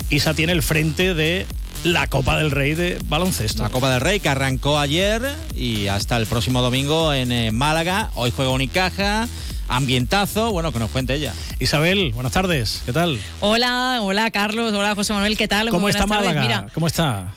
Isa 0.09 0.35
tiene 0.35 0.53
el 0.53 0.63
frente 0.63 1.15
de 1.15 1.47
la 1.83 2.07
Copa 2.07 2.39
del 2.39 2.53
Rey 2.53 2.75
de 2.75 2.99
baloncesto. 3.07 3.65
La 3.65 3.71
Copa 3.71 3.91
del 3.91 4.01
Rey 4.01 4.21
que 4.21 4.29
arrancó 4.29 4.79
ayer 4.79 5.21
y 5.57 5.89
hasta 5.89 6.17
el 6.17 6.27
próximo 6.27 6.63
domingo 6.63 7.13
en 7.13 7.33
eh, 7.33 7.51
Málaga. 7.51 8.11
Hoy 8.15 8.33
juega 8.35 8.53
Unicaja 8.53 9.27
ambientazo, 9.69 10.51
bueno, 10.53 10.73
que 10.73 10.79
nos 10.79 10.91
cuente 10.91 11.15
ella. 11.15 11.33
Isabel, 11.59 12.13
buenas 12.13 12.33
tardes, 12.33 12.83
¿qué 12.87 12.93
tal? 12.93 13.19
Hola, 13.41 13.99
hola 14.03 14.31
Carlos, 14.31 14.73
hola 14.73 14.95
José 14.95 15.13
Manuel, 15.13 15.37
¿qué 15.37 15.49
tal? 15.49 15.71
¿Cómo 15.71 15.89
está 15.89 16.07
Málaga? 16.07 16.67
¿Cómo 16.75 16.87
está? 16.87 17.33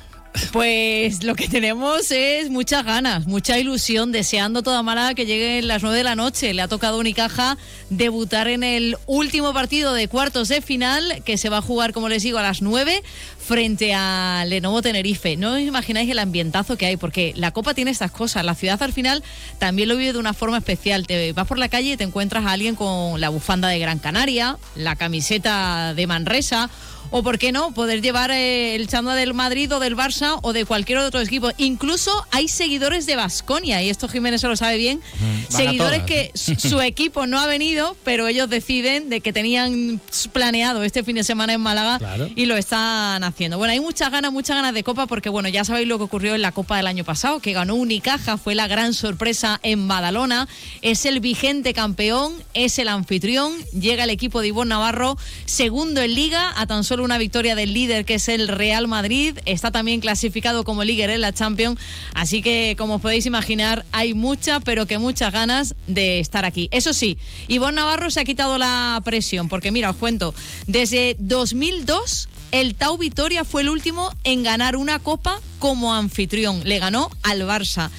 Pues 0.54 1.24
lo 1.24 1.36
que 1.36 1.48
tenemos 1.48 2.10
es 2.12 2.50
muchas 2.50 2.86
ganas, 2.86 3.28
mucha 3.28 3.58
ilusión, 3.60 4.12
deseando 4.12 4.64
toda 4.64 4.82
Málaga 4.82 5.14
que 5.14 5.26
lleguen 5.26 5.68
las 5.68 5.82
9 5.82 5.98
de 5.98 6.04
la 6.04 6.16
noche. 6.16 6.54
Le 6.54 6.62
ha 6.62 6.68
tocado 6.68 6.98
a 6.98 7.00
Unicaja 7.00 7.58
debutar 7.90 8.48
en 8.48 8.64
el 8.64 8.98
último 9.08 9.54
partido 9.54 9.94
de 9.94 10.08
cuartos 10.08 10.48
de 10.48 10.62
final, 10.62 11.22
que 11.26 11.38
se 11.38 11.50
va 11.50 11.58
a 11.58 11.62
jugar, 11.62 11.92
como 11.92 12.08
les 12.08 12.24
digo, 12.24 12.38
a 12.38 12.44
las 12.44 12.62
9 12.62 13.04
frente 13.40 13.94
a 13.94 14.46
Lenovo 14.48 14.82
Tenerife. 14.82 15.36
No 15.36 15.54
os 15.54 15.60
imagináis 15.60 16.10
el 16.10 16.20
ambientazo 16.20 16.78
que 16.78 16.86
hay, 16.86 16.98
porque 16.98 17.34
la 17.36 17.52
Copa 17.52 17.74
tiene 17.74 17.92
estas 17.92 18.12
cosas. 18.12 18.46
La 18.46 18.56
ciudad 18.56 18.82
al 18.82 18.94
final 18.94 19.24
también 19.60 19.90
lo 19.90 19.98
vive 19.98 20.14
de 20.14 20.20
una 20.20 20.34
forma 20.34 20.58
especial. 20.58 21.08
Te 21.08 21.34
vas 21.34 21.48
por 21.48 21.58
la 21.58 21.68
calle 21.68 21.94
y 21.94 21.98
te 21.98 22.06
encuentras 22.06 22.46
a 22.46 22.52
alguien 22.52 22.76
con 22.76 23.20
la 23.20 23.30
bufanda 23.30 23.68
de 23.68 23.80
Gran 23.80 24.00
Canaria, 24.00 24.58
la 24.76 24.96
camiseta 24.96 25.94
de 25.94 26.08
Manresa 26.08 26.70
o 27.12 27.24
por 27.24 27.38
qué 27.38 27.52
no, 27.52 27.72
poder 27.74 28.02
llevar 28.02 28.32
eh, 28.32 28.76
el 28.76 28.88
chándal 28.88 29.18
del 29.18 29.34
Madrid 29.34 29.72
o 29.74 29.80
del 29.80 29.96
Barça 29.96 30.40
o 30.42 30.54
de 30.54 30.66
cualquier 30.66 30.98
otro 31.00 31.20
equipo. 31.20 31.52
Incluso 31.58 32.26
hay 32.32 32.48
seguidores 32.48 33.06
de 33.06 33.18
Basconia, 33.18 33.84
y 33.84 33.90
esto 33.90 34.08
Jiménez 34.08 34.42
se 34.42 34.48
lo 34.48 34.56
sabe 34.56 34.78
bien, 34.78 35.00
mm, 35.00 35.52
seguidores 35.52 36.04
que 36.04 36.32
su 36.34 36.82
equipo 36.82 37.28
no 37.28 37.40
ha 37.40 37.46
venido, 37.46 37.96
pero 38.04 38.28
ellos 38.28 38.50
deciden 38.50 39.10
de 39.10 39.20
que 39.22 39.34
tenían 39.34 40.00
planeado 40.32 40.84
este 40.84 41.04
fin 41.04 41.18
de 41.18 41.24
semana 41.24 41.54
en 41.54 41.62
Málaga 41.62 42.00
y 42.36 42.46
lo 42.46 42.56
están 42.56 43.24
haciendo. 43.24 43.58
Bueno, 43.58 43.74
hay 43.74 43.82
muchas 43.82 44.10
ganas, 44.10 44.32
muchas 44.32 44.56
ganas 44.56 44.74
de 44.74 44.84
Copa, 44.84 45.06
porque 45.06 45.30
bueno, 45.30 45.50
ya 45.50 45.66
sabéis 45.66 45.88
lo 45.88 45.98
que 45.98 46.06
ocurrió 46.06 46.34
en 46.34 46.42
la 46.42 46.54
Copa 46.54 46.78
del 46.78 46.88
año 46.88 47.04
pasado, 47.04 47.40
que 47.40 47.52
ganó 47.52 47.76
Unicaja, 47.76 48.38
fue 48.38 48.56
la 48.56 48.68
gran 48.68 48.94
sorpresa 48.94 49.60
en 49.64 49.88
Badalona, 49.88 50.48
es 50.82 51.06
el 51.06 51.20
vigente 51.20 51.74
campeón, 51.74 52.34
es 52.54 52.80
el 52.80 52.88
anfitrión, 52.88 53.54
llega 53.78 54.06
el 54.06 54.10
equipo 54.10 54.40
de 54.40 54.48
Ivonne 54.48 54.70
Navarro, 54.70 55.18
segundo 55.46 56.02
en 56.02 56.16
Liga, 56.16 56.54
a 56.56 56.66
tan 56.66 56.86
solo 56.86 57.01
una 57.02 57.18
victoria 57.18 57.56
del 57.56 57.74
líder 57.74 58.06
que 58.06 58.16
es 58.16 58.28
el 58.28 58.48
Real 58.48 58.88
Madrid. 58.88 59.38
Está 59.46 59.72
también 59.72 60.00
clasificado 60.00 60.64
como 60.64 60.84
líder 60.84 61.10
en 61.10 61.22
la 61.22 61.34
Champions. 61.34 61.80
Así 62.14 62.42
que, 62.42 62.76
como 62.78 63.00
podéis 63.00 63.26
imaginar, 63.26 63.86
hay 63.92 64.14
mucha, 64.14 64.60
pero 64.60 64.86
que 64.86 64.98
muchas 64.98 65.34
ganas 65.34 65.76
de 65.88 66.20
estar 66.20 66.46
aquí. 66.46 66.70
Eso 66.72 66.94
sí, 66.94 67.18
Ivonne 67.48 67.76
Navarro 67.76 68.10
se 68.12 68.20
ha 68.20 68.26
quitado 68.26 68.58
la 68.58 69.02
presión, 69.04 69.50
porque 69.50 69.72
mira, 69.72 69.90
os 69.90 69.96
cuento, 69.96 70.34
desde 70.68 71.16
2002 71.20 72.30
el 72.52 72.76
Tau 72.76 72.98
Vitoria 72.98 73.46
fue 73.46 73.62
el 73.62 73.70
último 73.70 74.12
en 74.24 74.44
ganar 74.44 74.76
una 74.76 75.00
copa 75.00 75.40
como 75.60 75.94
anfitrión. 75.94 76.62
Le 76.66 76.80
ganó 76.80 77.10
al 77.24 77.42
Barça. 77.44 77.90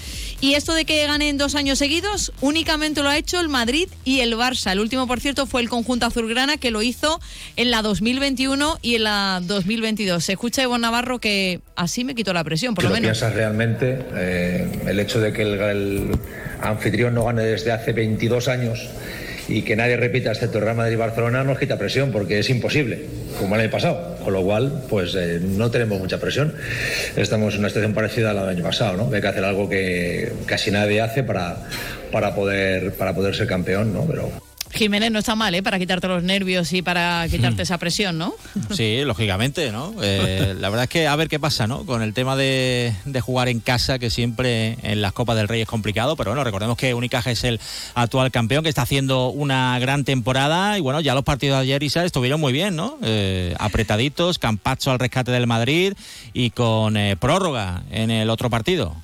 Y 0.42 0.54
esto 0.54 0.75
de 0.75 0.84
que 0.84 1.06
ganen 1.06 1.38
dos 1.38 1.54
años 1.54 1.78
seguidos, 1.78 2.32
únicamente 2.40 3.00
lo 3.00 3.08
ha 3.08 3.16
hecho 3.16 3.38
el 3.38 3.49
Madrid 3.49 3.88
y 4.04 4.20
el 4.20 4.34
Barça. 4.34 4.72
El 4.72 4.80
último, 4.80 5.06
por 5.06 5.20
cierto, 5.20 5.46
fue 5.46 5.61
el 5.61 5.68
conjunto 5.68 6.04
azulgrana 6.04 6.56
que 6.56 6.72
lo 6.72 6.82
hizo 6.82 7.20
en 7.54 7.70
la 7.70 7.80
2021 7.80 8.80
y 8.82 8.96
en 8.96 9.04
la 9.04 9.40
2022. 9.44 10.25
Se 10.25 10.32
escucha 10.32 10.64
Ivonne 10.64 10.82
Navarro 10.82 11.20
que 11.20 11.61
así 11.76 12.02
me 12.02 12.16
quitó 12.16 12.32
la 12.32 12.42
presión, 12.42 12.75
por 12.75 12.82
lo, 12.82 12.90
menos. 12.90 13.02
piensas 13.02 13.34
realmente? 13.34 14.04
Eh, 14.16 14.82
el 14.88 14.99
hecho 14.99 15.20
de 15.20 15.32
que 15.32 15.42
el 15.42 16.11
anfitrión 16.61 17.14
no 17.14 17.25
gane 17.25 17.44
desde 17.44 17.70
hace 17.70 17.92
22 17.92 18.49
años 18.49 18.80
y 19.52 19.62
que 19.62 19.76
nadie 19.76 19.97
repita 19.97 20.30
excepto 20.30 20.59
el 20.59 20.64
Real 20.64 20.76
Madrid 20.76 20.94
y 20.94 20.97
Barcelona 20.97 21.44
nos 21.44 21.59
quita 21.59 21.78
presión 21.78 22.11
porque 22.11 22.38
es 22.38 22.49
imposible, 22.49 23.04
como 23.38 23.54
el 23.54 23.62
año 23.62 23.71
pasado. 23.71 24.16
Con 24.25 24.32
lo 24.32 24.42
cual, 24.42 24.85
pues 24.88 25.14
eh, 25.14 25.40
no 25.42 25.71
tenemos 25.71 25.99
mucha 25.99 26.18
presión. 26.18 26.54
Estamos 27.16 27.54
en 27.54 27.61
una 27.61 27.68
situación 27.68 27.92
parecida 27.92 28.30
a 28.30 28.35
la 28.35 28.42
del 28.42 28.56
año 28.56 28.64
pasado, 28.64 28.97
¿no? 28.97 29.14
Hay 29.14 29.21
que 29.21 29.28
hacer 29.28 29.44
algo 29.44 29.68
que 29.68 30.32
casi 30.47 30.71
nadie 30.71 31.00
hace 31.00 31.23
para, 31.23 31.56
para, 32.11 32.35
poder, 32.35 32.92
para 32.94 33.14
poder 33.14 33.35
ser 33.35 33.47
campeón, 33.47 33.92
¿no? 33.92 34.06
Pero 34.06 34.30
Jiménez 34.73 35.11
no 35.11 35.19
está 35.19 35.35
mal, 35.35 35.55
¿eh? 35.55 35.62
Para 35.62 35.79
quitarte 35.79 36.09
los 36.09 36.23
nervios 36.23 36.73
y 36.73 36.83
para 36.83 37.26
quitarte 37.29 37.62
hmm. 37.62 37.62
esa 37.62 37.79
presión, 37.79 38.19
¿no? 38.19 38.35
Sí, 38.73 39.02
lógicamente, 39.05 39.71
¿no? 39.71 39.95
Eh, 40.02 40.55
la 40.59 40.71
verdad 40.71 40.85
es 40.85 40.91
que 40.91 41.07
a 41.07 41.14
ver 41.17 41.29
qué 41.29 41.38
pasa, 41.38 41.67
¿no? 41.67 41.85
Con 41.85 42.02
el 42.02 42.14
tema 42.14 42.37
de, 42.37 42.95
jugar 43.21 43.49
en 43.49 43.61
casa, 43.61 43.99
que 43.99 44.11
siempre 44.11 44.79
en 44.83 45.02
las 45.02 45.12
Copas 45.12 45.37
del 45.37 45.49
Rey 45.49 45.61
es 45.61 45.69
complicado, 45.69 46.17
pero 46.17 46.31
bueno, 46.31 46.43
recordemos 46.43 46.76
que 46.76 46.95
Unicaja 46.95 47.31
es 47.31 47.45
el 47.45 47.61
actual 47.95 48.31
campeón, 48.31 48.62
que 48.62 48.69
está 48.69 48.83
haciendo 48.83 49.29
una 49.29 49.79
gran 49.79 50.05
temporada 50.05 50.79
y 50.79 50.81
bueno, 50.81 51.00
ya 51.00 51.14
los 51.14 51.25
partidos 51.25 51.59
de 51.59 51.62
ayer, 51.62 51.83
Isa, 51.83 52.05
estuvieron 52.05 52.41
muy 52.41 52.52
bien, 52.52 52.75
¿no? 52.76 52.99
Eh, 53.02 53.55
apretaditos, 53.59 54.38
Campacho 54.38 54.91
al 54.91 54.99
rescate 54.99 55.31
del 55.31 55.47
Madrid 55.47 55.93
y 56.33 56.50
con 56.50 56.97
eh, 56.97 57.17
prórroga 57.17 57.83
en 57.91 58.11
el 58.11 58.31
otro 58.31 58.50
partido. 58.50 58.97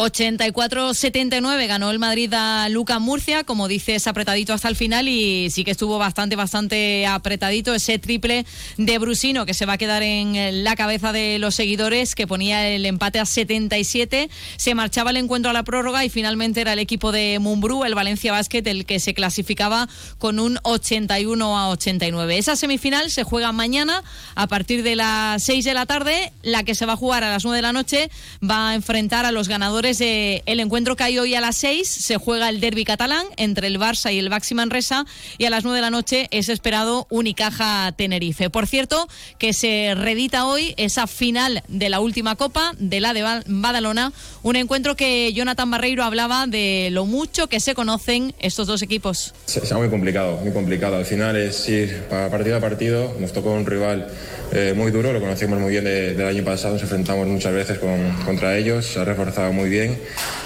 84-79 0.00 1.66
ganó 1.66 1.90
el 1.90 1.98
Madrid 1.98 2.32
a 2.32 2.70
Luca 2.70 2.98
Murcia, 2.98 3.44
como 3.44 3.68
dices, 3.68 4.06
apretadito 4.06 4.54
hasta 4.54 4.68
el 4.68 4.76
final 4.76 5.08
y 5.08 5.50
sí 5.50 5.62
que 5.62 5.72
estuvo 5.72 5.98
bastante, 5.98 6.36
bastante 6.36 7.06
apretadito 7.06 7.74
ese 7.74 7.98
triple 7.98 8.46
de 8.78 8.98
Brusino 8.98 9.44
que 9.44 9.52
se 9.52 9.66
va 9.66 9.74
a 9.74 9.78
quedar 9.78 10.02
en 10.02 10.64
la 10.64 10.74
cabeza 10.74 11.12
de 11.12 11.38
los 11.38 11.54
seguidores, 11.54 12.14
que 12.14 12.26
ponía 12.26 12.66
el 12.66 12.86
empate 12.86 13.18
a 13.18 13.26
77. 13.26 14.30
Se 14.56 14.74
marchaba 14.74 15.10
el 15.10 15.18
encuentro 15.18 15.50
a 15.50 15.54
la 15.54 15.64
prórroga 15.64 16.02
y 16.02 16.08
finalmente 16.08 16.62
era 16.62 16.72
el 16.72 16.78
equipo 16.78 17.12
de 17.12 17.38
Mumbrú, 17.38 17.84
el 17.84 17.94
Valencia 17.94 18.32
Basket, 18.32 18.62
el 18.66 18.86
que 18.86 19.00
se 19.00 19.12
clasificaba 19.12 19.86
con 20.18 20.40
un 20.40 20.58
81 20.62 21.58
a 21.58 21.68
89. 21.68 22.38
Esa 22.38 22.56
semifinal 22.56 23.10
se 23.10 23.22
juega 23.22 23.52
mañana 23.52 24.02
a 24.34 24.46
partir 24.46 24.82
de 24.82 24.96
las 24.96 25.42
6 25.42 25.64
de 25.64 25.74
la 25.74 25.84
tarde. 25.84 26.32
La 26.42 26.62
que 26.62 26.74
se 26.74 26.86
va 26.86 26.94
a 26.94 26.96
jugar 26.96 27.22
a 27.22 27.30
las 27.30 27.44
9 27.44 27.58
de 27.58 27.62
la 27.62 27.74
noche 27.74 28.10
va 28.42 28.70
a 28.70 28.74
enfrentar 28.74 29.26
a 29.26 29.32
los 29.32 29.48
ganadores 29.48 29.89
el 29.98 30.60
encuentro 30.60 30.94
que 30.94 31.02
hay 31.02 31.18
hoy 31.18 31.34
a 31.34 31.40
las 31.40 31.56
6 31.56 31.88
se 31.88 32.16
juega 32.16 32.48
el 32.48 32.60
derby 32.60 32.84
catalán 32.84 33.26
entre 33.36 33.66
el 33.66 33.80
Barça 33.80 34.12
y 34.12 34.18
el 34.18 34.28
Baxi 34.28 34.54
Manresa 34.54 35.04
y 35.36 35.46
a 35.46 35.50
las 35.50 35.64
9 35.64 35.76
de 35.76 35.82
la 35.82 35.90
noche 35.90 36.28
es 36.30 36.48
esperado 36.48 37.08
Unicaja 37.10 37.90
Tenerife. 37.96 38.50
Por 38.50 38.68
cierto, 38.68 39.08
que 39.38 39.52
se 39.52 39.94
redita 39.96 40.46
hoy 40.46 40.74
esa 40.76 41.08
final 41.08 41.64
de 41.66 41.88
la 41.88 41.98
última 41.98 42.36
copa 42.36 42.72
de 42.78 43.00
la 43.00 43.12
de 43.12 43.24
Badalona, 43.46 44.12
un 44.42 44.54
encuentro 44.56 44.94
que 44.94 45.32
Jonathan 45.32 45.70
Barreiro 45.70 46.04
hablaba 46.04 46.46
de 46.46 46.90
lo 46.92 47.06
mucho 47.06 47.48
que 47.48 47.58
se 47.58 47.74
conocen 47.74 48.34
estos 48.38 48.68
dos 48.68 48.82
equipos. 48.82 49.34
Será 49.46 49.78
muy 49.78 49.90
complicado, 49.90 50.36
muy 50.36 50.52
complicado. 50.52 50.96
Al 50.96 51.06
final 51.06 51.36
es 51.36 51.68
ir 51.68 52.04
partido 52.08 52.56
a 52.56 52.60
partido, 52.60 53.16
nos 53.18 53.32
tocó 53.32 53.50
un 53.50 53.66
rival 53.66 54.08
eh, 54.52 54.74
muy 54.76 54.90
duro, 54.90 55.12
lo 55.12 55.20
conocimos 55.20 55.58
muy 55.58 55.70
bien 55.70 55.84
del 55.84 56.26
año 56.26 56.44
pasado, 56.44 56.74
nos 56.74 56.82
enfrentamos 56.82 57.26
muchas 57.28 57.52
veces 57.52 57.78
contra 58.24 58.56
ellos, 58.56 58.84
se 58.86 58.98
ha 58.98 59.04
reforzado 59.04 59.52
muy 59.52 59.68
bien 59.68 59.96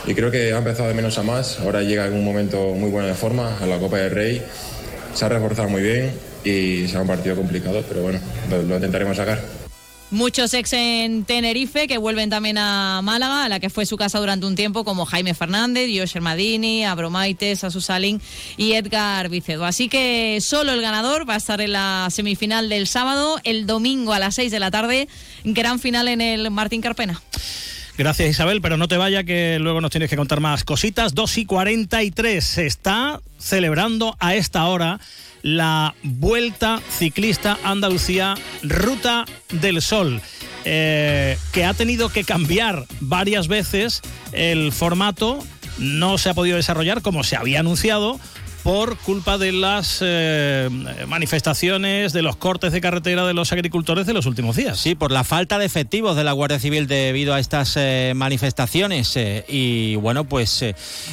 y 0.07 0.15
creo 0.15 0.31
que 0.31 0.53
ha 0.53 0.59
empezado 0.59 0.89
de 0.89 0.95
menos 0.95 1.19
a 1.19 1.23
más, 1.23 1.59
ahora 1.61 1.83
llega 1.83 2.07
en 2.07 2.13
un 2.13 2.25
momento 2.25 2.75
muy 2.75 2.91
bueno 2.91 3.09
de 3.09 3.15
forma 3.15 3.59
a 3.59 3.67
la 3.67 3.79
Copa 3.79 3.99
del 3.99 4.11
Rey, 4.11 4.43
se 5.15 5.25
ha 5.25 5.29
reforzado 5.29 5.69
muy 5.69 5.83
bien 5.83 6.13
y 6.45 6.87
será 6.87 7.01
un 7.01 7.09
partido 7.09 7.37
complicado, 7.37 7.83
pero 7.89 8.03
bueno, 8.03 8.19
lo 8.51 8.75
intentaremos 8.75 9.17
sacar. 9.17 9.54
Muchos 10.15 10.55
ex 10.55 10.73
en 10.75 11.25
Tenerife 11.25 11.89
que 11.89 11.99
vuelven 11.99 12.31
también 12.31 12.57
a 12.57 13.01
Málaga, 13.03 13.47
a 13.47 13.49
la 13.49 13.59
que 13.59 13.69
fue 13.69 13.85
su 13.85 13.97
casa 13.97 14.21
durante 14.21 14.47
un 14.47 14.55
tiempo, 14.55 14.85
como 14.85 15.07
Jaime 15.07 15.35
Fernández, 15.35 15.91
José 15.93 16.21
Madini, 16.21 16.85
Abromaites, 16.85 17.65
Asusalín 17.65 18.23
y 18.57 18.75
Edgar 18.75 19.29
Vicedo. 19.29 19.65
Así 19.65 19.89
que 19.89 20.39
solo 20.41 20.71
el 20.71 20.83
ganador 20.83 21.29
va 21.29 21.35
a 21.35 21.39
estar 21.39 21.61
en 21.61 21.73
la 21.73 22.07
semifinal 22.13 22.69
del 22.69 22.87
sábado, 22.87 23.41
el 23.43 23.67
domingo 23.67 24.13
a 24.13 24.21
las 24.21 24.37
6 24.37 24.53
de 24.53 24.61
la 24.61 24.71
tarde, 24.71 25.09
gran 25.43 25.81
final 25.81 26.07
en 26.07 26.21
el 26.21 26.49
Martín 26.53 26.81
Carpena. 26.81 27.21
Gracias 27.97 28.29
Isabel, 28.29 28.61
pero 28.61 28.77
no 28.77 28.89
te 28.89 28.97
vaya 28.97 29.23
que 29.23 29.59
luego 29.61 29.81
nos 29.81 29.93
tienes 29.93 30.11
que 30.11 30.17
contar 30.17 30.41
más 30.41 30.65
cositas. 30.65 31.15
2 31.15 31.39
y 31.39 31.45
43 31.47 32.45
se 32.45 32.67
está 32.67 33.21
celebrando 33.39 34.17
a 34.19 34.35
esta 34.35 34.67
hora 34.67 34.99
la 35.43 35.95
Vuelta 36.03 36.81
Ciclista 36.91 37.57
Andalucía 37.63 38.35
Ruta 38.63 39.27
del 39.51 39.81
Sol. 39.81 40.21
Eh, 40.65 41.39
que 41.53 41.65
ha 41.65 41.75
tenido 41.75 42.09
que 42.09 42.25
cambiar 42.25 42.87
varias 43.01 43.47
veces 43.47 44.01
el 44.33 44.73
formato, 44.73 45.39
no 45.79 46.19
se 46.19 46.31
ha 46.31 46.35
podido 46.35 46.57
desarrollar 46.57 47.03
como 47.03 47.23
se 47.23 47.37
había 47.37 47.61
anunciado 47.61 48.19
por 48.65 48.99
culpa 48.99 49.39
de 49.39 49.53
las 49.53 49.99
eh, 50.01 50.69
manifestaciones, 51.07 52.13
de 52.13 52.23
los 52.23 52.35
cortes 52.35 52.73
de 52.73 52.81
carretera 52.81 53.25
de 53.25 53.35
los 53.35 53.53
agricultores 53.53 54.07
de 54.07 54.15
los 54.15 54.27
últimos 54.27 54.57
días. 54.57 54.81
Sí, 54.81 54.97
por 54.97 55.13
la 55.13 55.23
falta 55.23 55.59
de 55.59 55.67
efectivos 55.67 56.17
de 56.17 56.25
la 56.25 56.33
Guardia 56.33 56.59
Civil 56.59 56.89
debido 56.89 57.35
a 57.35 57.39
estas 57.39 57.75
eh, 57.77 58.15
manifestaciones. 58.17 59.17
y 59.49 59.95
bueno, 59.97 60.25
pues 60.25 60.65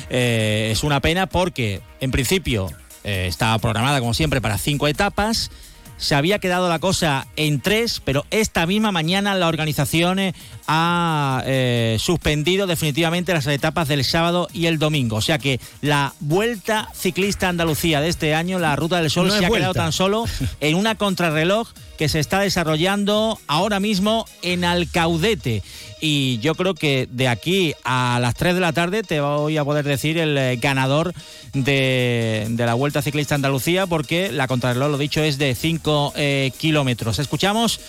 es 0.10 0.84
una 0.84 1.00
pena 1.02 1.28
porque, 1.28 1.82
en 2.00 2.10
principio, 2.10 2.70
eh, 3.04 3.26
estaba 3.28 3.58
programada 3.60 4.00
como 4.00 4.14
siempre 4.14 4.42
para 4.42 4.58
cinco 4.58 4.88
etapas. 4.88 5.52
Se 5.98 6.16
había 6.16 6.40
quedado 6.40 6.68
la 6.68 6.80
cosa 6.80 7.28
en 7.36 7.62
tres, 7.62 8.02
pero 8.04 8.26
esta 8.32 8.66
misma 8.66 8.92
mañana 8.92 9.36
la 9.36 9.48
organización 9.48 10.18
eh, 10.18 10.34
ha 10.74 11.44
eh, 11.48 11.98
suspendido 12.00 12.66
definitivamente 12.66 13.34
las 13.34 13.46
etapas 13.46 13.90
del 13.90 14.06
sábado 14.06 14.48
y 14.54 14.68
el 14.68 14.80
domingo. 14.80 15.18
O 15.18 15.22
sea 15.22 15.38
que 15.38 15.60
la 15.82 16.14
Vuelta 16.22 16.88
Ciclista 16.96 17.50
Andalucía 17.50 18.00
de 18.00 18.08
este 18.08 18.36
año, 18.36 18.58
la 18.58 18.78
Ruta 18.78 19.02
del 19.02 19.12
Sol, 19.12 19.30
se 19.30 19.46
ha 19.46 19.50
quedado 19.50 19.74
tan 19.74 19.92
solo 19.92 20.24
en 20.62 20.76
una 20.76 20.96
contrarreloj 20.96 21.68
que 21.98 22.08
se 22.08 22.22
está 22.22 22.40
desarrollando 22.40 23.38
ahora 23.48 23.82
mismo 23.82 24.26
en 24.44 24.64
Alcaudete. 24.64 25.62
y 26.00 26.40
yo 26.40 26.56
creo 26.56 26.74
que 26.74 27.06
de 27.12 27.28
aquí 27.28 27.74
a 27.84 28.20
las 28.22 28.36
3 28.36 28.56
de 28.56 28.62
la 28.62 28.72
tarde 28.72 29.04
te 29.04 29.20
voy 29.20 29.58
a 29.58 29.66
poder 29.66 29.84
decir 29.84 30.18
el 30.18 30.38
eh, 30.38 30.56
ganador 30.56 31.14
de, 31.52 32.48
de 32.50 32.66
la 32.66 32.76
Vuelta 32.76 33.02
Ciclista 33.02 33.36
Andalucía 33.36 33.88
porque 33.88 34.32
la 34.32 34.48
contrarreloj, 34.48 34.90
lo 34.90 34.98
dicho, 34.98 35.22
es 35.22 35.38
de 35.38 35.54
5 35.54 36.14
eh, 36.16 36.52
kilómetros. 36.58 37.20
Escuchamos 37.20 37.82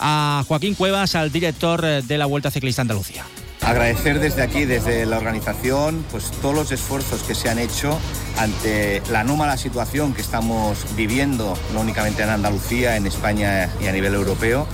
a 0.00 0.44
Joaquín 0.46 0.74
Cuevas, 0.74 1.14
al 1.14 1.32
director 1.32 1.82
de 1.82 2.18
la 2.22 2.26
Vuelta 2.26 2.52
Ciclista 2.52 2.82
Andalucía. 2.82 3.24
Agradecer 3.62 4.20
desde 4.20 4.42
aquí, 4.42 4.64
desde 4.64 5.06
la 5.06 5.18
organización, 5.18 6.04
pues 6.12 6.30
todos 6.40 6.54
los 6.54 6.70
esfuerzos 6.70 7.24
que 7.24 7.34
se 7.34 7.50
han 7.50 7.58
hecho 7.58 7.98
ante 8.38 9.02
la 9.10 9.20
anómala 9.20 9.56
situación 9.56 10.14
que 10.14 10.20
estamos 10.20 10.78
viviendo, 10.94 11.58
no 11.74 11.80
únicamente 11.80 12.22
en 12.22 12.28
Andalucía, 12.28 12.96
en 12.96 13.08
España 13.08 13.68
y 13.80 13.88
a 13.88 13.92
nivel 13.92 14.14
europeo. 14.14 14.68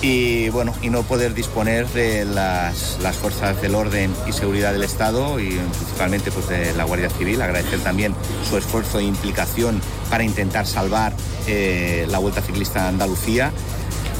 Y 0.00 0.48
bueno, 0.50 0.72
y 0.80 0.90
no 0.90 1.02
poder 1.02 1.34
disponer 1.34 1.88
de 1.88 2.24
las, 2.24 2.98
fuerzas 3.20 3.60
del 3.60 3.74
orden 3.74 4.14
y 4.28 4.32
seguridad 4.32 4.72
del 4.72 4.84
Estado 4.84 5.40
y 5.40 5.58
principalmente 5.78 6.30
pues 6.30 6.48
de 6.48 6.72
la 6.74 6.84
Guardia 6.84 7.10
Civil. 7.10 7.42
Agradecer 7.42 7.80
también 7.80 8.14
su 8.48 8.56
esfuerzo 8.56 9.00
e 9.00 9.02
implicación 9.02 9.80
para 10.08 10.22
intentar 10.22 10.68
salvar 10.68 11.14
eh, 11.48 12.06
la 12.08 12.18
Vuelta 12.18 12.42
Ciclista 12.42 12.86
Andalucía. 12.86 13.50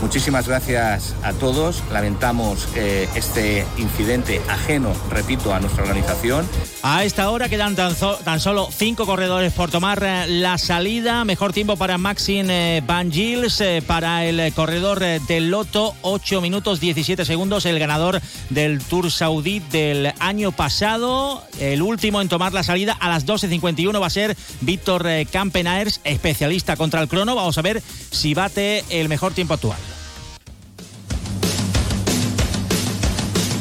Muchísimas 0.00 0.46
gracias 0.46 1.14
a 1.22 1.32
todos. 1.32 1.82
Lamentamos 1.90 2.68
eh, 2.74 3.08
este 3.14 3.66
incidente 3.78 4.40
ajeno, 4.48 4.92
repito, 5.10 5.54
a 5.54 5.60
nuestra 5.60 5.82
organización. 5.82 6.46
A 6.88 7.02
esta 7.04 7.30
hora 7.30 7.48
quedan 7.48 7.74
tan, 7.74 7.96
tan 8.24 8.38
solo 8.38 8.68
cinco 8.70 9.06
corredores 9.06 9.52
por 9.52 9.72
tomar 9.72 10.04
eh, 10.04 10.26
la 10.28 10.56
salida. 10.56 11.24
Mejor 11.24 11.52
tiempo 11.52 11.76
para 11.76 11.98
Maxim 11.98 12.48
eh, 12.48 12.80
Van 12.86 13.10
Gils, 13.10 13.60
eh, 13.60 13.82
para 13.84 14.24
el 14.24 14.52
corredor 14.54 15.00
del 15.00 15.50
Loto, 15.50 15.96
8 16.02 16.40
minutos 16.40 16.78
17 16.78 17.24
segundos, 17.24 17.66
el 17.66 17.80
ganador 17.80 18.20
del 18.50 18.80
Tour 18.84 19.10
Saudí 19.10 19.58
del 19.58 20.12
año 20.20 20.52
pasado. 20.52 21.42
El 21.58 21.82
último 21.82 22.20
en 22.20 22.28
tomar 22.28 22.52
la 22.52 22.62
salida 22.62 22.92
a 22.92 23.08
las 23.08 23.26
12.51 23.26 24.00
va 24.00 24.06
a 24.06 24.10
ser 24.10 24.36
Víctor 24.60 25.08
Campenaers, 25.32 26.00
especialista 26.04 26.76
contra 26.76 27.02
el 27.02 27.08
crono. 27.08 27.34
Vamos 27.34 27.58
a 27.58 27.62
ver 27.62 27.82
si 28.12 28.34
bate 28.34 28.84
el 28.90 29.08
mejor 29.08 29.32
tiempo 29.32 29.54
actual. 29.54 29.95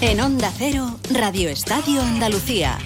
En 0.07 0.21
Onda 0.21 0.51
Cero, 0.55 0.99
Radio 1.09 1.49
Estadio 1.49 1.99
Andalucía. 1.99 2.77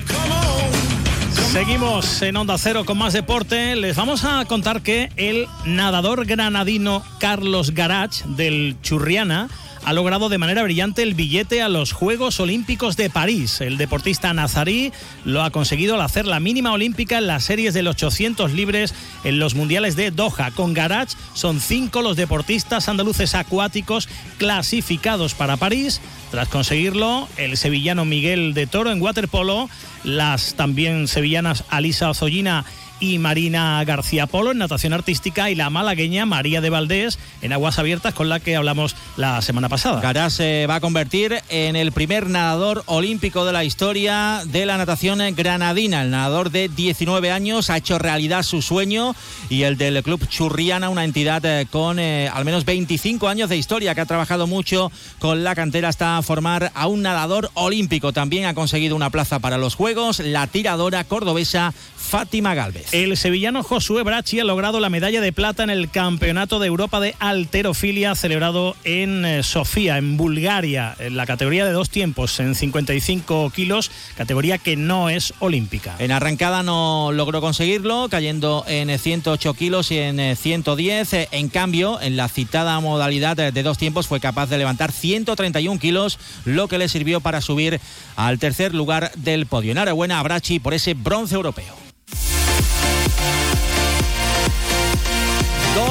Seguimos 1.52 2.22
en 2.22 2.38
Onda 2.38 2.58
Cero 2.58 2.86
con 2.86 2.98
más 2.98 3.12
deporte. 3.12 3.76
Les 3.76 3.98
vamos 3.98 4.24
a 4.24 4.46
contar 4.46 4.82
que 4.82 5.12
el 5.18 5.46
nadador 5.66 6.26
granadino 6.26 7.04
Carlos 7.20 7.72
Garach 7.72 8.24
del 8.24 8.78
Churriana 8.82 9.50
ha 9.86 9.94
logrado 9.94 10.30
de 10.30 10.38
manera 10.38 10.64
brillante 10.64 11.04
el 11.04 11.14
billete 11.14 11.62
a 11.62 11.70
los 11.70 11.94
Juegos 11.94 12.40
Olímpicos 12.40 12.98
de 12.98 13.10
París. 13.10 13.62
El 13.62 13.78
deportista 13.78 14.34
nazarí 14.34 14.92
lo 15.26 15.44
ha 15.44 15.52
conseguido 15.52 15.96
al 15.96 16.02
hacer 16.02 16.26
la 16.26 16.40
mínima 16.40 16.72
olímpica 16.72 17.18
en 17.18 17.28
las 17.28 17.46
series 17.46 17.74
del 17.74 17.88
800 17.88 18.54
libres 18.54 18.94
en 19.24 19.40
los 19.40 19.56
Mundiales 19.56 19.96
de 19.96 20.12
Doha. 20.12 20.52
Con 20.52 20.74
Garach 20.74 21.12
son 21.34 21.60
cinco 21.60 22.02
los 22.02 22.18
deportistas 22.18 22.90
andaluces 22.90 23.36
acuáticos 23.36 24.10
clasificados 24.38 25.34
para 25.34 25.58
París. 25.58 26.02
Tras 26.32 26.48
conseguirlo, 26.48 27.28
el 27.38 27.58
sevillano 27.58 28.06
Miguel 28.06 28.54
de 28.54 28.68
Toro 28.68 28.92
en 28.92 29.02
waterpolo, 29.02 29.70
las 30.04 30.54
también 30.56 31.08
sevillanas 31.08 31.64
Alisa 31.70 32.10
Ozollina 32.10 32.66
y 33.00 33.20
Marina 33.20 33.84
García 33.86 34.28
Polo 34.28 34.52
en 34.52 34.58
natación 34.58 34.94
artística 34.94 35.50
y 35.50 35.56
la 35.56 35.70
malagueña 35.70 36.26
María 36.26 36.62
de 36.62 36.70
Valdés 36.70 37.20
en 37.42 37.54
aguas 37.54 37.80
abiertas 37.80 38.14
con 38.14 38.30
la 38.30 38.40
que 38.40 38.56
hablamos 38.56 38.96
la 39.18 39.42
semana 39.42 39.70
pasada. 39.70 40.02
Garás 40.02 40.34
se 40.34 40.68
va 40.68 40.76
a 40.76 40.80
convertir 40.80 41.42
en 41.50 41.76
el 41.76 41.92
primer 41.92 42.30
nadador 42.30 42.84
olímpico 42.86 43.46
de 43.46 43.54
la 43.54 43.64
historia 43.64 44.42
de 44.46 44.66
la 44.66 44.78
natación 44.78 45.20
granadina. 45.36 46.02
El 46.02 46.12
nadador 46.12 46.52
de 46.52 46.70
19 46.70 47.32
años 47.32 47.70
ha 47.70 47.78
hecho 47.78 48.00
realidad 48.00 48.44
su 48.44 48.62
sueño 48.62 49.16
y 49.50 49.64
el 49.64 49.78
del 49.78 50.04
Club 50.04 50.28
Churriana, 50.28 50.90
una 50.90 51.04
entidad 51.04 51.44
eh, 51.46 51.68
con 51.70 52.00
eh, 52.00 52.30
al 52.34 52.46
menos 52.46 52.66
25 52.66 53.28
años 53.28 53.50
de 53.50 53.58
historia 53.58 53.96
que 53.96 54.02
ha 54.02 54.06
trabajado 54.06 54.48
mucho 54.48 54.92
con 55.20 55.44
la 55.44 55.56
cantera 55.56 55.90
hasta 55.90 56.22
formar 56.22 56.72
a 56.74 56.88
un 56.88 57.02
nadador 57.02 57.52
olímpico. 57.54 58.14
También 58.14 58.46
ha 58.46 58.54
conseguido 58.54 58.96
una 58.96 59.10
plaza 59.10 59.40
para 59.40 59.58
los 59.58 59.76
Juegos 59.76 60.20
la 60.20 60.48
tiradora 60.48 61.04
cordobesa 61.04 61.74
Fátima 62.10 62.56
Galvez. 62.56 62.92
El 62.92 63.16
sevillano 63.18 63.62
Josué 63.62 64.02
Brachi 64.02 64.40
ha 64.40 64.44
logrado 64.44 64.80
la 64.80 64.90
medalla 64.90 65.22
de 65.22 65.32
plata 65.32 65.62
en 65.62 65.70
el 65.70 65.92
Campeonato 65.92 66.58
de 66.58 66.66
Europa 66.66 67.00
de 67.00 67.14
Alterofilia 67.20 68.16
celebrado 68.16 68.76
en 68.84 69.26
eh, 69.26 69.44
Sofía, 69.44 70.00
en 70.00 70.18
Bulgaria, 70.18 70.96
en 70.98 71.16
la 71.16 71.28
categoría 71.28 71.66
de 71.66 71.72
dos 71.72 71.92
tiempos, 71.92 72.40
en 72.40 72.56
55 72.56 73.52
kilos, 73.52 73.92
categoría 74.18 74.58
que 74.58 74.76
no 74.76 75.10
es 75.10 75.36
olímpica. 75.38 75.98
En 76.00 76.12
arrancada 76.12 76.64
no 76.64 77.12
logró 77.14 77.42
conseguirlo, 77.42 78.08
cayendo 78.10 78.66
en 78.68 78.98
108 78.98 79.54
kilos 79.54 79.92
y 79.92 80.00
en 80.00 80.20
eh, 80.20 80.36
110. 80.36 81.14
Eh, 81.14 81.28
En 81.32 81.50
cambio, 81.50 82.02
en 82.02 82.18
la 82.18 82.28
citada 82.28 82.80
modalidad 82.80 83.40
eh, 83.40 83.52
de 83.52 83.62
dos 83.62 83.78
tiempos 83.78 84.08
fue 84.08 84.20
capaz 84.20 84.48
de 84.48 84.58
levantar 84.58 84.92
131 84.92 85.80
kilos, 85.80 86.18
lo 86.46 86.68
que 86.68 86.80
le 86.80 86.90
sirvió 86.90 87.22
para 87.22 87.40
subir 87.40 87.80
al 88.16 88.40
tercer 88.40 88.74
lugar 88.74 89.12
del 89.16 89.46
podio. 89.46 89.74
Enhorabuena 89.74 90.20
a 90.20 90.24
Brachi 90.24 90.60
por 90.60 90.74
ese 90.74 90.96
bronce 90.96 91.36
europeo. 91.36 91.90
Música 92.12 93.39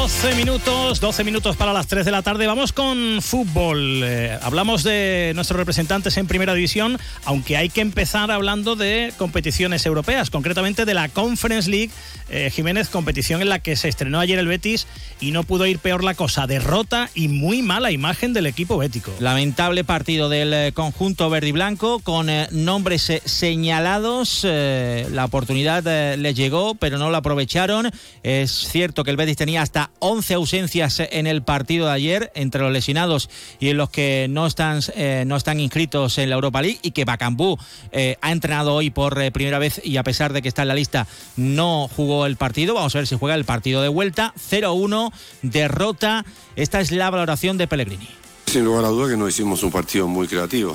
12 0.08 0.34
minutos, 0.36 1.00
12 1.00 1.22
minutos 1.22 1.54
para 1.56 1.74
las 1.74 1.86
3 1.86 2.06
de 2.06 2.10
la 2.10 2.22
tarde. 2.22 2.46
Vamos 2.46 2.72
con 2.72 3.20
fútbol. 3.20 4.00
Eh, 4.02 4.38
hablamos 4.42 4.82
de 4.82 5.32
nuestros 5.34 5.58
representantes 5.58 6.16
en 6.16 6.26
primera 6.26 6.54
división, 6.54 6.98
aunque 7.26 7.58
hay 7.58 7.68
que 7.68 7.82
empezar 7.82 8.30
hablando 8.30 8.74
de 8.74 9.12
competiciones 9.18 9.84
europeas, 9.84 10.30
concretamente 10.30 10.86
de 10.86 10.94
la 10.94 11.10
Conference 11.10 11.70
League. 11.70 11.90
Eh, 12.30 12.50
Jiménez, 12.50 12.88
competición 12.88 13.42
en 13.42 13.50
la 13.50 13.58
que 13.58 13.76
se 13.76 13.88
estrenó 13.88 14.18
ayer 14.18 14.38
el 14.38 14.48
Betis 14.48 14.86
y 15.20 15.30
no 15.30 15.44
pudo 15.44 15.66
ir 15.66 15.78
peor 15.78 16.02
la 16.02 16.14
cosa. 16.14 16.46
Derrota 16.46 17.10
y 17.14 17.28
muy 17.28 17.60
mala 17.60 17.90
imagen 17.90 18.32
del 18.32 18.46
equipo 18.46 18.78
bético. 18.78 19.12
Lamentable 19.20 19.84
partido 19.84 20.30
del 20.30 20.52
eh, 20.54 20.72
conjunto 20.72 21.28
verde 21.28 21.48
y 21.48 21.52
blanco 21.52 22.00
con 22.00 22.28
nombres 22.50 23.12
señalados. 23.24 24.44
La 24.44 25.26
oportunidad 25.26 26.16
les 26.16 26.34
llegó, 26.34 26.74
pero 26.74 26.96
no 26.96 27.10
la 27.10 27.18
aprovecharon. 27.18 27.90
Es 28.22 28.50
cierto 28.50 29.04
que 29.04 29.10
el 29.10 29.16
Betis 29.16 29.36
tenía 29.36 29.62
hasta 29.62 29.90
11 30.00 30.34
ausencias 30.34 31.00
en 31.10 31.26
el 31.26 31.42
partido 31.42 31.86
de 31.86 31.92
ayer, 31.92 32.32
entre 32.34 32.62
los 32.62 32.72
lesionados 32.72 33.30
y 33.60 33.68
en 33.68 33.76
los 33.76 33.90
que 33.90 34.26
no 34.30 34.46
están, 34.46 34.80
eh, 34.94 35.24
no 35.26 35.36
están 35.36 35.60
inscritos 35.60 36.18
en 36.18 36.30
la 36.30 36.36
Europa 36.36 36.62
League, 36.62 36.78
y 36.82 36.92
que 36.92 37.04
Bacambú 37.04 37.58
eh, 37.92 38.16
ha 38.20 38.32
entrenado 38.32 38.74
hoy 38.74 38.90
por 38.90 39.20
eh, 39.20 39.30
primera 39.30 39.58
vez 39.58 39.80
y 39.84 39.96
a 39.96 40.02
pesar 40.02 40.32
de 40.32 40.42
que 40.42 40.48
está 40.48 40.62
en 40.62 40.68
la 40.68 40.74
lista, 40.74 41.06
no 41.36 41.88
jugó 41.94 42.26
el 42.26 42.36
partido. 42.36 42.74
Vamos 42.74 42.94
a 42.94 42.98
ver 42.98 43.06
si 43.06 43.16
juega 43.16 43.34
el 43.34 43.44
partido 43.44 43.82
de 43.82 43.88
vuelta. 43.88 44.32
0-1, 44.50 45.12
derrota. 45.42 46.24
Esta 46.56 46.80
es 46.80 46.90
la 46.92 47.10
valoración 47.10 47.58
de 47.58 47.66
Pellegrini. 47.66 48.08
Sin 48.46 48.64
lugar 48.64 48.86
a 48.86 48.88
duda 48.88 49.10
que 49.10 49.16
no 49.16 49.28
hicimos 49.28 49.62
un 49.62 49.70
partido 49.70 50.08
muy 50.08 50.26
creativo. 50.26 50.74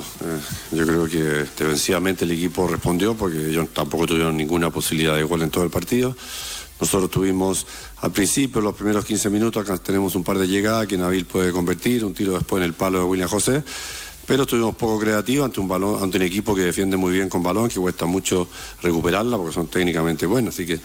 Yo 0.70 0.86
creo 0.86 1.08
que 1.08 1.18
defensivamente 1.18 2.24
el 2.24 2.30
equipo 2.30 2.68
respondió 2.68 3.14
porque 3.16 3.48
ellos 3.48 3.68
tampoco 3.72 4.06
tuvieron 4.06 4.36
ninguna 4.36 4.70
posibilidad 4.70 5.16
de 5.16 5.24
gol 5.24 5.42
en 5.42 5.50
todo 5.50 5.64
el 5.64 5.70
partido. 5.70 6.16
Nosotros 6.84 7.10
tuvimos 7.10 7.66
al 8.02 8.12
principio, 8.12 8.60
los 8.60 8.74
primeros 8.74 9.06
15 9.06 9.30
minutos, 9.30 9.62
acá 9.62 9.78
tenemos 9.78 10.14
un 10.16 10.22
par 10.22 10.36
de 10.36 10.46
llegadas 10.46 10.86
que 10.86 10.98
Nabil 10.98 11.24
puede 11.24 11.50
convertir, 11.50 12.04
un 12.04 12.12
tiro 12.12 12.34
después 12.34 12.60
en 12.60 12.66
el 12.66 12.74
palo 12.74 12.98
de 12.98 13.04
William 13.06 13.26
José, 13.26 13.64
pero 14.26 14.42
estuvimos 14.42 14.76
poco 14.76 14.98
creativos 14.98 15.46
ante 15.46 15.60
un 15.60 15.66
balón, 15.66 16.02
ante 16.02 16.18
un 16.18 16.24
equipo 16.24 16.54
que 16.54 16.60
defiende 16.60 16.98
muy 16.98 17.14
bien 17.14 17.30
con 17.30 17.42
balón, 17.42 17.70
que 17.70 17.80
cuesta 17.80 18.04
mucho 18.04 18.48
recuperarla 18.82 19.38
porque 19.38 19.54
son 19.54 19.68
técnicamente 19.68 20.26
buenos, 20.26 20.52
así 20.52 20.66
que 20.66 20.78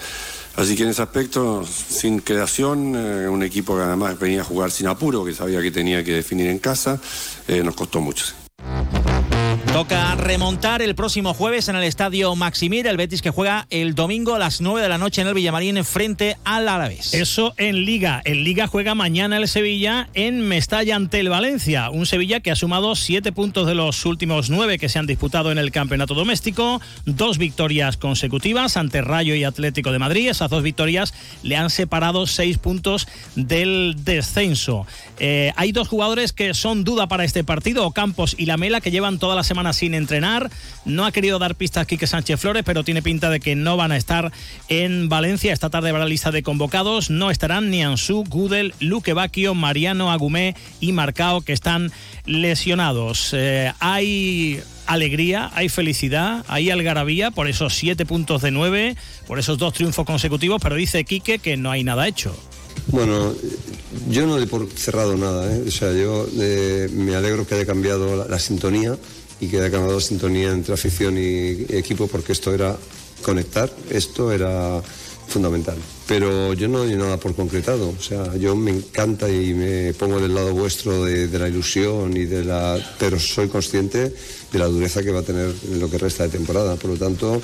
Así 0.56 0.76
que 0.76 0.84
en 0.84 0.90
ese 0.90 1.02
aspecto, 1.02 1.66
sin 1.66 2.20
creación, 2.20 2.94
eh, 2.96 3.30
un 3.30 3.44
equipo 3.44 3.76
que 3.76 3.82
además 3.82 4.20
venía 4.20 4.42
a 4.42 4.44
jugar 4.44 4.72
sin 4.72 4.88
apuro, 4.88 5.24
que 5.24 5.34
sabía 5.34 5.62
que 5.62 5.72
tenía 5.72 6.04
que 6.04 6.14
definir 6.14 6.48
en 6.48 6.60
casa, 6.60 7.00
eh, 7.48 7.62
nos 7.64 7.76
costó 7.76 8.02
mucho. 8.02 8.26
Toca 9.74 10.16
remontar 10.16 10.82
el 10.82 10.96
próximo 10.96 11.36
jueves 11.36 11.70
en 11.70 11.76
el 11.76 11.84
estadio 11.84 12.36
Maximir, 12.36 12.88
el 12.88 12.98
Betis 12.98 13.22
que 13.22 13.30
juega 13.30 13.68
el 13.70 13.94
domingo 13.94 14.34
a 14.34 14.40
las 14.40 14.62
9 14.62 14.82
de 14.82 14.90
la 14.90 14.98
noche 14.98 15.22
en 15.22 15.28
el 15.28 15.36
Villamarín 15.36 15.86
frente 15.86 16.38
al 16.44 16.68
Alavés. 16.68 17.14
Eso 17.14 17.54
en 17.56 17.86
Liga. 17.86 18.20
En 18.26 18.44
Liga 18.44 18.66
juega 18.66 18.96
mañana 18.96 19.38
el 19.38 19.48
Sevilla 19.48 20.10
en 20.16 20.42
Mestalla 20.42 20.96
ante 20.96 21.20
el 21.20 21.30
Valencia. 21.30 21.92
Un 21.92 22.08
Sevilla 22.08 22.40
que 22.40 22.50
ha 22.50 22.56
sumado 22.56 22.96
siete 22.96 23.32
puntos 23.32 23.68
de 23.68 23.76
los 23.76 24.08
últimos 24.08 24.50
nueve 24.50 24.80
que 24.80 24.90
se 24.90 24.98
han 24.98 25.06
disputado 25.06 25.52
en 25.52 25.60
el 25.60 25.72
campeonato 25.72 26.16
doméstico. 26.16 26.82
Dos 27.06 27.38
victorias 27.38 27.96
consecutivas 27.96 28.76
ante 28.76 29.02
Rayo 29.02 29.36
y 29.36 29.44
Atlético 29.44 29.92
de 29.92 30.00
Madrid. 30.00 30.30
Esas 30.30 30.50
dos 30.50 30.64
victorias 30.64 31.14
le 31.44 31.58
han 31.58 31.70
separado 31.70 32.26
seis 32.26 32.58
puntos 32.58 33.08
del 33.36 33.96
descenso. 34.04 34.88
Eh, 35.20 35.54
hay 35.56 35.72
dos 35.72 35.88
jugadores 35.88 36.34
que 36.34 36.56
son 36.56 36.84
duda 36.84 37.08
para 37.08 37.24
este 37.24 37.44
partido, 37.44 37.92
Campos 37.92 38.36
y 38.38 38.48
Lamela, 38.48 38.82
que 38.82 38.90
llevan 38.90 39.20
toda 39.20 39.36
la 39.36 39.44
semana 39.44 39.59
sin 39.74 39.94
entrenar. 39.94 40.50
No 40.86 41.06
ha 41.06 41.12
querido 41.12 41.40
dar 41.40 41.56
pistas 41.56 41.86
Quique 41.86 42.08
Sánchez 42.08 42.40
Flores, 42.40 42.64
pero 42.66 42.84
tiene 42.84 43.02
pinta 43.02 43.30
de 43.30 43.40
que 43.40 43.56
no 43.56 43.78
van 43.78 43.92
a 43.92 43.98
estar 43.98 44.32
en 44.68 45.10
Valencia. 45.10 45.54
Esta 45.54 45.70
tarde 45.70 45.90
habrá 45.90 46.06
lista 46.06 46.32
de 46.32 46.44
convocados. 46.44 47.10
No 47.10 47.32
estarán 47.32 47.70
ni 47.70 47.84
Ansu, 47.84 48.24
Gudel, 48.28 48.74
Luque 48.80 49.14
Bacchio, 49.14 49.54
Mariano 49.54 50.12
Agumé 50.12 50.56
y 50.80 50.92
Marcao, 50.92 51.42
que 51.42 51.54
están 51.54 51.92
lesionados. 52.26 53.32
Eh, 53.34 53.72
hay 53.80 54.62
alegría, 54.86 55.52
hay 55.54 55.70
felicidad, 55.70 56.44
hay 56.48 56.72
algarabía 56.72 57.30
por 57.30 57.48
esos 57.48 57.76
siete 57.76 58.06
puntos 58.06 58.42
de 58.42 58.52
nueve, 58.52 58.96
por 59.28 59.38
esos 59.38 59.58
dos 59.58 59.74
triunfos 59.74 60.06
consecutivos, 60.06 60.60
pero 60.62 60.76
dice 60.76 61.04
Quique 61.06 61.38
que 61.40 61.58
no 61.58 61.70
hay 61.70 61.84
nada 61.84 62.08
hecho. 62.08 62.36
Bueno, 62.88 63.36
yo 64.10 64.26
no 64.26 64.40
he 64.40 64.48
por 64.48 64.68
cerrado 64.70 65.16
nada, 65.16 65.56
¿eh? 65.56 65.64
o 65.68 65.72
sea, 65.72 65.94
yo 65.94 66.28
eh, 66.40 66.90
me 66.92 67.16
alegro 67.16 67.46
que 67.46 67.56
haya 67.56 67.66
cambiado 67.66 68.28
la, 68.28 68.40
sintonía 68.40 68.98
y 69.40 69.48
que 69.48 69.62
haya 69.62 69.80
la 69.80 70.00
sintonía 70.00 70.52
entre 70.52 70.74
afición 70.74 71.18
y 71.18 71.66
equipo 71.70 72.08
porque 72.08 72.34
esto 72.34 72.54
era 72.54 72.78
conectar, 73.22 73.72
esto 73.90 74.32
era 74.32 74.82
fundamental. 75.30 75.78
Pero 76.08 76.54
yo 76.54 76.68
no 76.68 76.82
hay 76.82 76.96
nada 76.96 77.18
por 77.18 77.36
concretado, 77.36 77.94
o 77.98 78.02
sea, 78.02 78.36
yo 78.36 78.56
me 78.56 78.72
encanta 78.72 79.30
y 79.30 79.54
me 79.54 79.94
pongo 79.94 80.20
del 80.20 80.34
lado 80.34 80.54
vuestro 80.54 81.06
de, 81.06 81.28
la 81.38 81.48
ilusión 81.48 82.18
y 82.18 82.26
de 82.26 82.44
la, 82.44 82.80
pero 82.98 83.20
soy 83.20 83.48
consciente 83.48 84.12
de 84.52 84.60
la 84.60 84.66
dureza 84.66 85.04
que 85.04 85.12
va 85.12 85.20
a 85.20 85.24
tener 85.24 85.54
en 85.72 85.80
lo 85.80 85.90
que 85.90 86.00
resta 86.00 86.24
de 86.24 86.30
temporada. 86.30 86.76
Por 86.78 86.92
lo 86.92 86.98
tanto, 86.98 87.40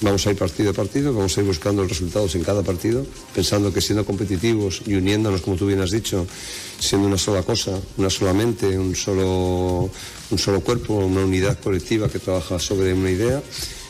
vamos 0.00 0.26
a 0.26 0.30
ir 0.30 0.36
partido 0.36 0.70
a 0.70 0.74
partido, 0.74 1.14
vamos 1.14 1.38
a 1.38 1.40
ir 1.40 1.46
buscando 1.46 1.82
los 1.82 1.92
resultados 1.92 2.34
en 2.34 2.42
cada 2.42 2.62
partido, 2.62 3.06
pensando 3.32 3.72
que 3.72 3.80
siendo 3.80 4.04
competitivos 4.04 4.82
y 4.84 4.94
uniéndonos, 4.94 5.40
como 5.40 5.56
tú 5.56 5.66
bien 5.66 5.80
has 5.80 5.92
dicho, 5.92 6.26
siendo 6.80 7.06
una 7.06 7.18
sola 7.18 7.44
cosa, 7.44 7.78
una 7.96 8.10
sola 8.10 8.32
mente, 8.32 8.76
un 8.76 8.96
solo, 8.96 9.88
un 10.30 10.38
solo 10.38 10.60
cuerpo, 10.60 10.94
una 10.94 11.24
unidad 11.24 11.58
colectiva 11.58 12.08
que 12.08 12.18
trabaja 12.18 12.58
sobre 12.58 12.92
una 12.92 13.10
idea, 13.10 13.42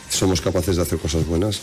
somos 0.09 0.40
capaces 0.40 0.77
de 0.77 0.83
hacer 0.83 0.98
cosas 0.98 1.27
buenas. 1.27 1.61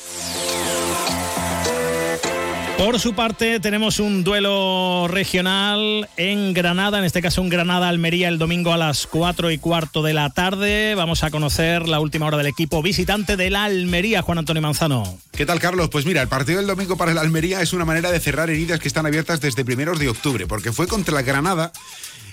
Por 2.77 2.99
su 2.99 3.15
parte, 3.15 3.61
tenemos 3.61 3.99
un 3.99 4.25
duelo 4.25 5.07
regional 5.07 6.09
en 6.17 6.53
Granada, 6.53 6.99
en 6.99 7.05
este 7.05 7.21
caso 7.21 7.41
un 7.41 7.47
Granada-Almería 7.47 8.27
el 8.27 8.37
domingo 8.37 8.73
a 8.73 8.77
las 8.77 9.07
4 9.07 9.49
y 9.51 9.57
cuarto 9.57 10.03
de 10.03 10.13
la 10.13 10.29
tarde. 10.29 10.93
Vamos 10.93 11.23
a 11.23 11.31
conocer 11.31 11.87
la 11.87 12.01
última 12.01 12.25
hora 12.25 12.37
del 12.37 12.47
equipo 12.47 12.81
visitante 12.81 13.37
de 13.37 13.49
la 13.49 13.63
Almería, 13.63 14.21
Juan 14.21 14.39
Antonio 14.39 14.61
Manzano. 14.61 15.17
¿Qué 15.31 15.45
tal, 15.45 15.61
Carlos? 15.61 15.89
Pues 15.89 16.05
mira, 16.05 16.21
el 16.21 16.27
partido 16.27 16.57
del 16.57 16.67
domingo 16.67 16.97
para 16.97 17.13
el 17.13 17.17
Almería 17.17 17.61
es 17.61 17.71
una 17.71 17.85
manera 17.85 18.11
de 18.11 18.19
cerrar 18.19 18.49
heridas 18.49 18.81
que 18.81 18.89
están 18.89 19.05
abiertas 19.05 19.39
desde 19.39 19.63
primeros 19.63 19.97
de 19.97 20.09
octubre, 20.09 20.45
porque 20.45 20.73
fue 20.73 20.85
contra 20.85 21.15
la 21.15 21.21
Granada 21.21 21.71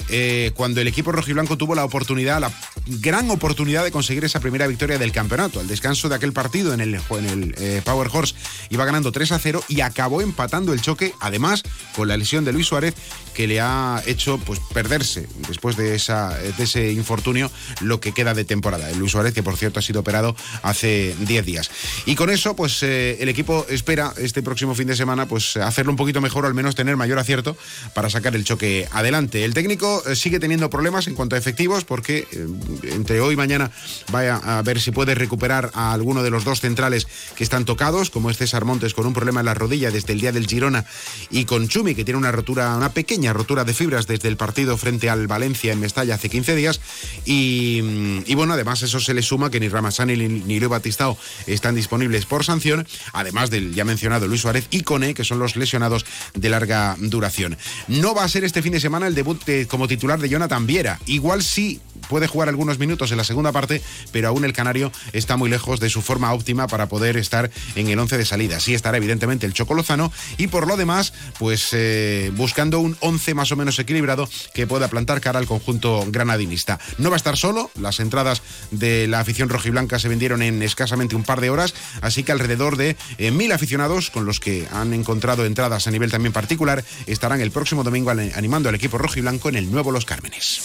eh, 0.09 0.53
cuando 0.55 0.81
el 0.81 0.89
equipo 0.89 1.13
rojiblanco 1.13 1.57
tuvo 1.57 1.75
la 1.75 1.85
oportunidad, 1.85 2.41
la 2.41 2.53
gran 2.87 3.31
oportunidad 3.31 3.85
de 3.85 3.91
conseguir 3.91 4.25
esa 4.25 4.41
primera 4.41 4.67
victoria 4.67 4.99
del 4.99 5.13
campeonato. 5.13 5.61
Al 5.61 5.69
descanso 5.69 6.09
de 6.09 6.17
aquel 6.17 6.33
partido 6.33 6.75
en 6.75 6.81
el, 6.81 6.95
en 6.95 7.27
el 7.27 7.55
eh, 7.59 7.83
Power 7.85 8.09
Horse 8.13 8.35
iba 8.71 8.85
ganando 8.85 9.13
3 9.13 9.33
a 9.33 9.39
0 9.39 9.63
y 9.69 9.81
acabó 9.81 10.21
empatando 10.21 10.73
el 10.73 10.81
choque, 10.81 11.15
además 11.21 11.63
con 11.95 12.09
la 12.09 12.17
lesión 12.17 12.45
de 12.45 12.53
Luis 12.53 12.67
Suárez 12.67 12.95
que 13.35 13.47
le 13.47 13.61
ha 13.61 14.03
hecho 14.07 14.39
pues 14.39 14.61
perderse 14.73 15.27
después 15.49 15.77
de, 15.77 15.95
esa, 15.95 16.37
de 16.37 16.65
ese 16.65 16.93
infortunio 16.93 17.51
lo 17.81 18.01
que 18.01 18.13
queda 18.13 18.35
de 18.35 18.45
temporada. 18.45 18.91
Luis 18.93 19.13
Suárez, 19.13 19.33
que 19.33 19.43
por 19.43 19.57
cierto 19.57 19.79
ha 19.79 19.83
sido 19.83 20.01
operado 20.01 20.37
hace 20.63 21.15
10 21.19 21.47
días. 21.47 21.71
Y 22.07 22.15
con 22.15 22.31
eso, 22.31 22.55
pues 22.57 22.83
eh, 22.83 23.17
el 23.21 23.29
equipo 23.29 23.67
espera 23.69 24.13
este 24.17 24.43
próximo 24.43 24.75
fin 24.75 24.87
de 24.87 24.97
semana 24.97 25.27
pues 25.27 25.57
hacerlo 25.57 25.93
un 25.93 25.97
poquito 25.97 26.21
mejor 26.21 26.45
o 26.45 26.49
al 26.49 26.55
menos 26.55 26.75
tener 26.75 26.97
mayor 26.97 27.19
acierto 27.19 27.57
para 27.95 28.11
sacar 28.11 28.35
el 28.37 28.45
choque 28.45 28.89
adelante. 28.93 29.45
El 29.45 29.55
técnico 29.55 29.92
eh, 30.07 30.17
sigue 30.17 30.41
teniendo 30.41 30.71
problemas 30.71 31.07
en 31.07 31.15
cuanto 31.15 31.37
a 31.37 31.39
efectivos 31.39 31.85
porque 31.85 32.27
eh, 32.31 32.47
entre 32.85 33.21
hoy 33.21 33.35
y 33.35 33.37
mañana 33.37 33.71
vaya 34.11 34.37
a 34.37 34.63
ver 34.63 34.81
si 34.81 34.91
puede 34.91 35.15
recuperar 35.15 35.71
a 35.75 35.93
alguno 35.93 36.23
de 36.23 36.31
los 36.31 36.45
dos 36.45 36.61
centrales 36.61 37.07
que 37.37 37.45
están 37.45 37.65
tocados, 37.65 38.11
como 38.11 38.31
es 38.31 38.39
César 38.39 38.65
Montes 38.65 38.95
con 38.95 39.07
un 39.07 39.13
problema 39.13 39.41
en 39.41 39.47
la 39.47 39.55
rodilla 39.55 39.91
desde 39.91 40.13
el 40.13 40.21
día 40.21 40.33
del 40.33 40.47
Girona 40.47 40.85
y 41.31 41.45
con 41.45 41.69
Chumi 41.69 41.95
que 41.95 42.05
tiene 42.05 42.19
una 42.19 42.33
rotura, 42.33 42.77
una 42.77 42.93
pequeña 42.93 43.33
rotura 43.33 43.65
de 43.65 43.75
fibras 43.75 44.07
desde 44.07 44.29
el 44.29 44.37
partido 44.37 44.79
frente 44.79 45.11
al 45.11 45.27
Valencia 45.27 45.73
en 45.73 45.81
Mestalla 45.81 46.15
hace 46.15 46.31
15 46.31 46.57
días 46.57 46.81
y, 47.25 47.81
mm, 47.83 48.19
y 48.27 48.35
bueno, 48.35 48.55
además 48.55 48.83
eso 48.83 49.01
se 49.01 49.15
le 49.15 49.23
suma 49.23 49.51
que 49.51 49.61
ni 49.61 49.69
Ramassani 49.69 50.17
ni, 50.17 50.29
ni 50.29 50.59
Batistao 50.67 51.19
están 51.47 51.75
disponibles 51.75 52.27
por 52.27 52.45
sanción, 52.45 52.87
además 53.13 53.51
del 53.51 53.75
ya 53.75 53.85
mencionado 53.85 54.27
Luis 54.27 54.41
Suárez 54.41 54.67
y 54.71 54.83
Cone, 54.83 55.15
que 55.15 55.25
son 55.25 55.39
los 55.39 55.57
lesionados 55.57 56.05
de 56.35 56.49
larga 56.49 56.97
duración. 56.99 57.57
No 57.89 58.15
va 58.15 58.25
a 58.25 58.29
ser 58.29 58.45
este 58.45 58.63
fin 58.63 58.73
de 58.73 58.81
semana 58.81 59.07
el 59.07 59.15
debut 59.15 59.45
de, 59.45 59.67
como 59.67 59.82
titular 59.89 60.21
de 60.21 60.29
Jonathan 60.29 60.67
Viera. 60.67 60.99
Igual 61.07 61.43
sí 61.43 61.81
puede 62.09 62.27
jugar 62.27 62.49
algunos 62.49 62.79
minutos 62.79 63.11
en 63.11 63.17
la 63.17 63.25
segunda 63.25 63.53
parte, 63.53 63.81
pero 64.11 64.29
aún 64.29 64.45
el 64.45 64.53
Canario 64.53 64.93
está 65.13 65.37
muy 65.37 65.49
lejos 65.49 65.81
de 65.81 65.89
su 65.89 66.03
forma 66.03 66.33
óptima 66.33 66.67
para 66.67 66.89
poder 66.89 67.17
estar 67.17 67.51
en 67.75 67.89
el 67.89 67.99
11 67.99 68.19
de 68.19 68.25
salida. 68.27 68.61
Sí 68.61 68.75
estará 68.75 68.97
evidentemente 68.97 69.47
el 69.47 69.53
Choco 69.53 69.75
Lozano 69.75 70.13
y 70.37 70.49
por 70.49 70.67
lo 70.67 70.77
demás, 70.77 71.13
pues 71.39 71.71
eh, 71.73 72.31
buscando 72.37 72.81
un 72.81 72.97
11 73.01 73.35
más 73.35 73.53
o 73.53 73.57
menos 73.57 73.79
equilibrado 73.79 74.29
que 74.55 74.67
pueda 74.67 74.89
plantar 74.89 75.21
cara 75.21 75.39
al 75.39 75.47
conjunto 75.47 76.05
granadinista. 76.09 76.79
No 76.99 77.11
va 77.11 77.17
a 77.17 77.19
estar 77.19 77.37
solo, 77.37 77.71
las 77.81 78.01
entradas 78.01 78.43
de 78.71 79.07
la 79.07 79.21
afición 79.21 79.49
rojiblanca 79.49 79.99
se 79.99 80.09
vendieron 80.09 80.43
en 80.43 80.63
escasamente 80.63 81.17
un 81.17 81.23
par 81.23 81.41
de 81.41 81.51
horas, 81.51 81.75
así 82.01 82.23
que 82.23 82.33
alrededor 82.33 82.77
de 82.77 82.97
eh, 83.19 83.31
mil 83.31 83.53
aficionados 83.53 84.11
con 84.11 84.25
los 84.25 84.41
que 84.41 84.67
han 84.73 84.93
encontrado 84.93 85.47
entradas 85.47 85.87
a 85.87 85.91
nivel 85.91 86.11
también 86.11 86.33
particular 86.33 86.85
estarán 87.07 87.41
el 87.41 87.51
próximo 87.51 87.85
domingo 87.85 88.11
animando 88.11 88.69
al 88.69 88.75
equipo 88.75 88.99
rojiblanco 88.99 89.49
en 89.49 89.57
el 89.57 89.62
nuevo 89.71 89.91
Los 89.91 90.05
Cármenes. 90.05 90.63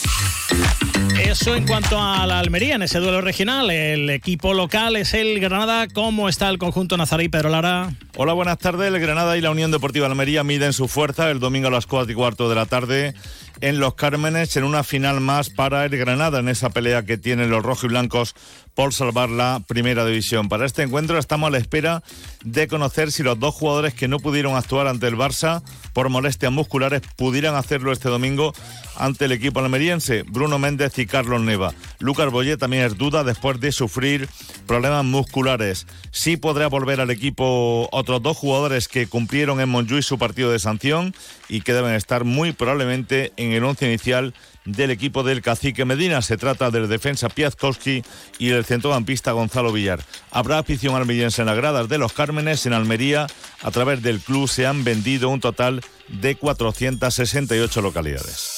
Eso 1.19 1.55
en 1.55 1.67
cuanto 1.67 1.99
a 1.99 2.25
la 2.25 2.39
Almería, 2.39 2.75
en 2.75 2.83
ese 2.83 2.99
duelo 2.99 3.21
regional, 3.21 3.69
el 3.69 4.09
equipo 4.09 4.53
local 4.53 4.95
es 4.95 5.13
el 5.13 5.39
Granada. 5.39 5.87
¿Cómo 5.87 6.29
está 6.29 6.49
el 6.49 6.57
conjunto 6.57 6.95
Nazarí, 6.95 7.27
Pedro 7.27 7.49
Lara? 7.49 7.91
Hola, 8.15 8.33
buenas 8.33 8.57
tardes. 8.57 8.93
El 8.93 8.99
Granada 8.99 9.37
y 9.37 9.41
la 9.41 9.51
Unión 9.51 9.71
Deportiva 9.71 10.07
Almería 10.07 10.43
miden 10.43 10.73
su 10.73 10.87
fuerza 10.87 11.29
el 11.29 11.39
domingo 11.39 11.67
a 11.67 11.71
las 11.71 11.85
4 11.85 12.11
y 12.11 12.15
cuarto 12.15 12.49
de 12.49 12.55
la 12.55 12.65
tarde 12.65 13.13
en 13.61 13.79
Los 13.79 13.95
Cármenes 13.95 14.55
en 14.57 14.63
una 14.63 14.83
final 14.83 15.21
más 15.21 15.49
para 15.49 15.85
el 15.85 15.97
Granada 15.97 16.39
en 16.39 16.49
esa 16.49 16.69
pelea 16.69 17.03
que 17.03 17.17
tienen 17.17 17.49
los 17.49 17.63
rojos 17.63 17.85
y 17.85 17.87
blancos 17.87 18.35
por 18.77 18.93
salvar 18.93 19.29
la 19.29 19.61
primera 19.65 20.05
división. 20.05 20.49
Para 20.49 20.65
este 20.65 20.83
encuentro 20.83 21.17
estamos 21.17 21.47
a 21.47 21.51
la 21.51 21.57
espera 21.57 22.03
de 22.43 22.67
conocer 22.67 23.11
si 23.11 23.23
los 23.23 23.39
dos 23.39 23.55
jugadores 23.55 23.95
que 23.95 24.07
no 24.07 24.19
pudieron 24.19 24.55
actuar 24.55 24.87
ante 24.87 25.07
el 25.07 25.15
Barça 25.15 25.63
por 25.93 26.09
molestias 26.09 26.51
musculares 26.51 27.01
pudieran 27.15 27.55
hacerlo 27.55 27.91
este 27.91 28.09
domingo 28.09 28.53
ante 28.95 29.25
el 29.25 29.31
equipo 29.31 29.59
almeriense, 29.59 30.23
Bruno 30.23 30.59
Méndez 30.59 30.97
y 30.99 31.07
Carlos 31.07 31.41
Neva. 31.41 31.73
Lucas 31.97 32.31
Boyé 32.31 32.57
también 32.57 32.83
es 32.83 32.97
duda 32.97 33.23
después 33.23 33.59
de 33.59 33.71
sufrir 33.71 34.29
problemas 34.67 35.03
musculares. 35.05 35.87
Sí 36.11 36.37
podrá 36.37 36.67
volver 36.67 37.01
al 37.01 37.09
equipo 37.09 37.89
otros 37.91 38.21
dos 38.21 38.37
jugadores 38.37 38.87
que 38.87 39.07
cumplieron 39.07 39.59
en 39.59 39.69
Montjuic 39.69 40.03
su 40.03 40.19
partido 40.19 40.51
de 40.51 40.59
sanción 40.59 41.15
y 41.49 41.61
que 41.61 41.73
deben 41.73 41.93
estar 41.93 42.23
muy 42.23 42.51
probablemente 42.51 43.31
en 43.37 43.51
el 43.51 43.63
once 43.63 43.85
inicial 43.85 44.33
del 44.65 44.91
equipo 44.91 45.23
del 45.23 45.41
cacique 45.41 45.85
Medina. 45.85 46.21
Se 46.21 46.37
trata 46.37 46.69
del 46.71 46.89
defensa 46.89 47.29
Piazkowski 47.29 48.03
y 48.37 48.47
del 48.47 48.65
centrocampista 48.65 49.31
Gonzalo 49.31 49.71
Villar. 49.71 50.03
Habrá 50.31 50.59
afición 50.59 50.95
almeriense 50.95 51.41
en 51.41 51.47
las 51.47 51.55
gradas 51.55 51.87
de 51.89 51.97
los 51.97 52.13
Cármenes. 52.13 52.65
En 52.65 52.73
Almería, 52.73 53.27
a 53.61 53.71
través 53.71 54.01
del 54.01 54.19
club, 54.19 54.47
se 54.49 54.67
han 54.67 54.83
vendido 54.83 55.29
un 55.29 55.39
total 55.39 55.81
de 56.09 56.35
468 56.35 57.81
localidades. 57.81 58.53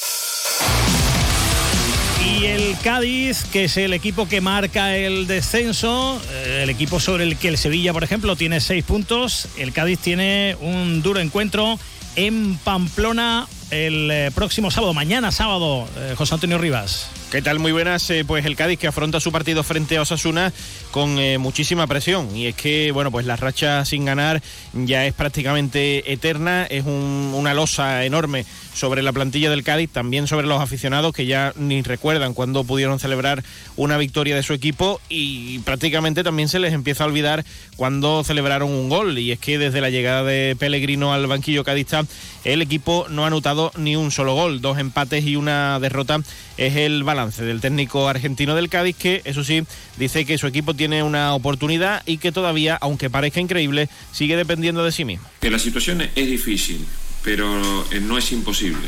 Y 2.40 2.46
el 2.46 2.76
Cádiz, 2.84 3.44
que 3.46 3.66
es 3.66 3.78
el 3.78 3.94
equipo 3.94 4.28
que 4.28 4.42
marca 4.42 4.96
el 4.96 5.28
descenso, 5.28 6.22
eh, 6.32 6.62
el 6.64 6.70
equipo 6.70 7.00
sobre 7.00 7.24
el 7.24 7.38
que 7.38 7.50
el 7.50 7.58
Sevilla, 7.58 7.94
por 7.94 8.04
ejemplo, 8.04 8.36
tiene 8.36 8.62
seis 8.62 8.84
puntos. 8.84 9.48
El 9.58 9.74
Cádiz 9.74 10.00
tiene 10.00 10.56
un 10.62 11.02
duro 11.02 11.20
encuentro 11.20 11.78
en 12.16 12.58
Pamplona 12.58 13.48
el 13.72 14.10
eh, 14.12 14.32
próximo 14.34 14.72
sábado, 14.72 14.94
mañana 14.94 15.32
sábado, 15.32 15.88
eh, 15.98 16.14
José 16.18 16.34
Antonio 16.34 16.58
Rivas. 16.58 17.10
¿Qué 17.32 17.44
tal? 17.44 17.60
Muy 17.60 17.72
buenas. 17.72 18.10
Eh, 18.10 18.24
pues 18.26 18.44
el 18.46 18.56
Cádiz 18.56 18.80
que 18.80 18.88
afronta 18.88 19.20
su 19.20 19.32
partido 19.32 19.62
frente 19.64 19.98
a 19.98 20.02
Osasuna 20.02 20.52
con 20.90 21.20
eh, 21.20 21.38
muchísima 21.38 21.86
presión. 21.86 22.36
Y 22.36 22.48
es 22.48 22.56
que, 22.56 22.92
bueno, 22.92 23.12
pues 23.12 23.28
la 23.28 23.36
racha 23.36 23.86
sin 23.86 24.06
ganar 24.06 24.42
ya 24.74 25.06
es 25.06 25.14
prácticamente 25.14 26.12
eterna. 26.12 26.66
Es 26.66 26.86
un- 26.86 27.32
una 27.36 27.54
losa 27.54 28.04
enorme 28.04 28.46
sobre 28.74 29.04
la 29.04 29.12
plantilla 29.14 29.52
del 29.52 29.64
Cádiz, 29.64 29.92
también 29.92 30.26
sobre 30.26 30.48
los 30.48 30.60
aficionados 30.60 31.14
que 31.14 31.28
ya 31.28 31.54
ni 31.56 31.84
recuerdan 31.84 32.34
cuándo 32.34 32.64
pudieron 32.64 32.98
celebrar 33.00 33.44
una 33.76 33.98
victoria 33.98 34.36
de 34.36 34.42
su 34.42 34.54
equipo 34.54 35.00
y 35.10 35.60
prácticamente 35.60 36.24
también 36.24 36.50
se 36.50 36.60
les 36.60 36.74
empieza 36.74 37.04
a 37.04 37.08
olvidar 37.08 37.46
cuando 37.76 38.24
celebraron 38.24 38.72
un 38.72 38.90
gol. 38.90 39.20
Y 39.20 39.32
es 39.34 39.38
que 39.40 39.60
desde 39.60 39.82
la 39.82 39.92
llegada 39.92 40.24
de 40.24 40.56
Pellegrino 40.58 41.14
al 41.14 41.28
banquillo 41.28 41.64
cadista, 41.64 42.06
el 42.44 42.62
equipo 42.62 43.08
no 43.10 43.24
ha 43.24 43.28
anotado 43.28 43.72
ni 43.78 43.96
un 43.96 44.12
solo 44.12 44.34
gol. 44.34 44.62
Dos 44.62 44.78
empates 44.78 45.26
y 45.26 45.36
una 45.36 45.80
derrota 45.80 46.22
es 46.58 46.76
el 46.76 47.04
balance 47.04 47.44
del 47.44 47.62
técnico 47.62 48.08
argentino 48.08 48.56
del 48.56 48.70
Cádiz 48.70 48.96
que, 48.96 49.22
eso 49.26 49.44
sí, 49.44 49.64
dice 49.98 50.26
que 50.26 50.38
su 50.38 50.48
equipo 50.48 50.74
tiene 50.74 51.04
una 51.04 51.34
oportunidad 51.34 52.04
y 52.06 52.18
que 52.18 52.32
todavía, 52.32 52.78
aunque 52.82 53.10
parezca 53.10 53.40
increíble, 53.40 53.90
sigue 54.12 54.36
dependiendo 54.36 54.84
de 54.84 54.92
sí 54.92 55.06
mismo. 55.06 55.28
Que 55.42 55.50
la 55.50 55.60
situación 55.60 56.02
es 56.02 56.28
difícil, 56.28 56.86
pero 57.24 57.46
eh, 57.92 58.00
no 58.02 58.18
es 58.18 58.32
imposible. 58.32 58.88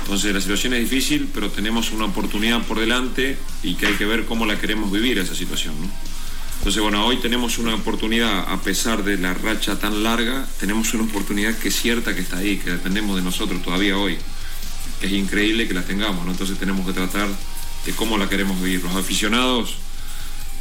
Entonces 0.00 0.34
la 0.34 0.40
situación 0.40 0.74
es 0.74 0.80
difícil, 0.80 1.28
pero 1.32 1.50
tenemos 1.50 1.90
una 1.92 2.04
oportunidad 2.06 2.62
por 2.62 2.78
delante 2.78 3.38
y 3.62 3.74
que 3.74 3.86
hay 3.86 3.94
que 3.94 4.04
ver 4.04 4.26
cómo 4.26 4.44
la 4.44 4.58
queremos 4.58 4.92
vivir 4.92 5.18
esa 5.18 5.34
situación. 5.34 5.74
¿no? 5.80 6.13
Entonces, 6.64 6.80
bueno, 6.82 7.04
hoy 7.04 7.18
tenemos 7.18 7.58
una 7.58 7.74
oportunidad, 7.74 8.50
a 8.50 8.62
pesar 8.62 9.04
de 9.04 9.18
la 9.18 9.34
racha 9.34 9.78
tan 9.78 10.02
larga, 10.02 10.46
tenemos 10.58 10.94
una 10.94 11.04
oportunidad 11.04 11.54
que 11.58 11.68
es 11.68 11.76
cierta 11.78 12.14
que 12.14 12.22
está 12.22 12.38
ahí, 12.38 12.56
que 12.56 12.70
dependemos 12.70 13.16
de 13.16 13.20
nosotros 13.20 13.60
todavía 13.62 13.98
hoy. 13.98 14.16
Es 15.02 15.12
increíble 15.12 15.68
que 15.68 15.74
la 15.74 15.82
tengamos. 15.82 16.26
Entonces 16.26 16.58
tenemos 16.58 16.86
que 16.86 16.94
tratar 16.94 17.28
de 17.84 17.92
cómo 17.92 18.16
la 18.16 18.30
queremos 18.30 18.62
vivir. 18.62 18.82
Los 18.82 18.96
aficionados, 18.96 19.76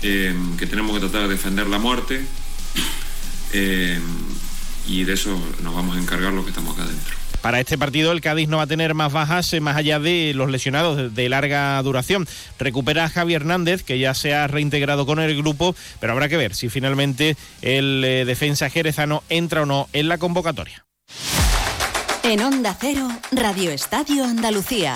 eh, 0.01 0.35
que 0.57 0.67
tenemos 0.67 0.91
que 0.91 0.99
tratar 0.99 1.21
de 1.21 1.35
defender 1.35 1.67
la 1.67 1.79
muerte, 1.79 2.21
eh, 3.53 3.97
y 4.85 5.05
de 5.05 5.13
eso 5.13 5.41
nos 5.61 5.73
vamos 5.73 5.95
a 5.95 6.01
encargar 6.01 6.33
los 6.33 6.43
que 6.43 6.49
estamos 6.49 6.73
acá 6.73 6.83
adentro. 6.83 7.22
Para 7.43 7.59
este 7.59 7.77
partido 7.77 8.13
el 8.13 8.21
Cádiz 8.21 8.47
no 8.47 8.55
va 8.55 8.63
a 8.63 8.67
tener 8.67 8.93
más 8.93 9.11
bajas 9.11 9.51
eh, 9.51 9.59
más 9.59 9.75
allá 9.75 9.99
de 9.99 10.31
los 10.33 10.49
lesionados 10.49 11.13
de, 11.13 11.27
larga 11.27 11.83
duración. 11.83 12.25
Recupera 12.57 13.03
a 13.03 13.09
Javi 13.09 13.33
Hernández, 13.33 13.83
que 13.83 13.99
ya 13.99 14.13
se 14.13 14.33
ha 14.33 14.47
reintegrado 14.47 15.05
con 15.05 15.19
el 15.19 15.35
grupo, 15.35 15.75
pero 15.99 16.13
habrá 16.13 16.29
que 16.29 16.37
ver 16.37 16.55
si 16.55 16.69
finalmente 16.69 17.35
el 17.61 18.01
eh, 18.05 18.23
defensa 18.23 18.69
jerezano 18.69 19.23
entra 19.27 19.63
o 19.63 19.65
no 19.65 19.89
en 19.91 20.07
la 20.07 20.19
convocatoria. 20.19 20.85
En 22.23 22.41
Onda 22.41 22.77
Cero, 22.79 23.09
Radio 23.33 23.71
Estadio 23.71 24.23
Andalucía. 24.23 24.95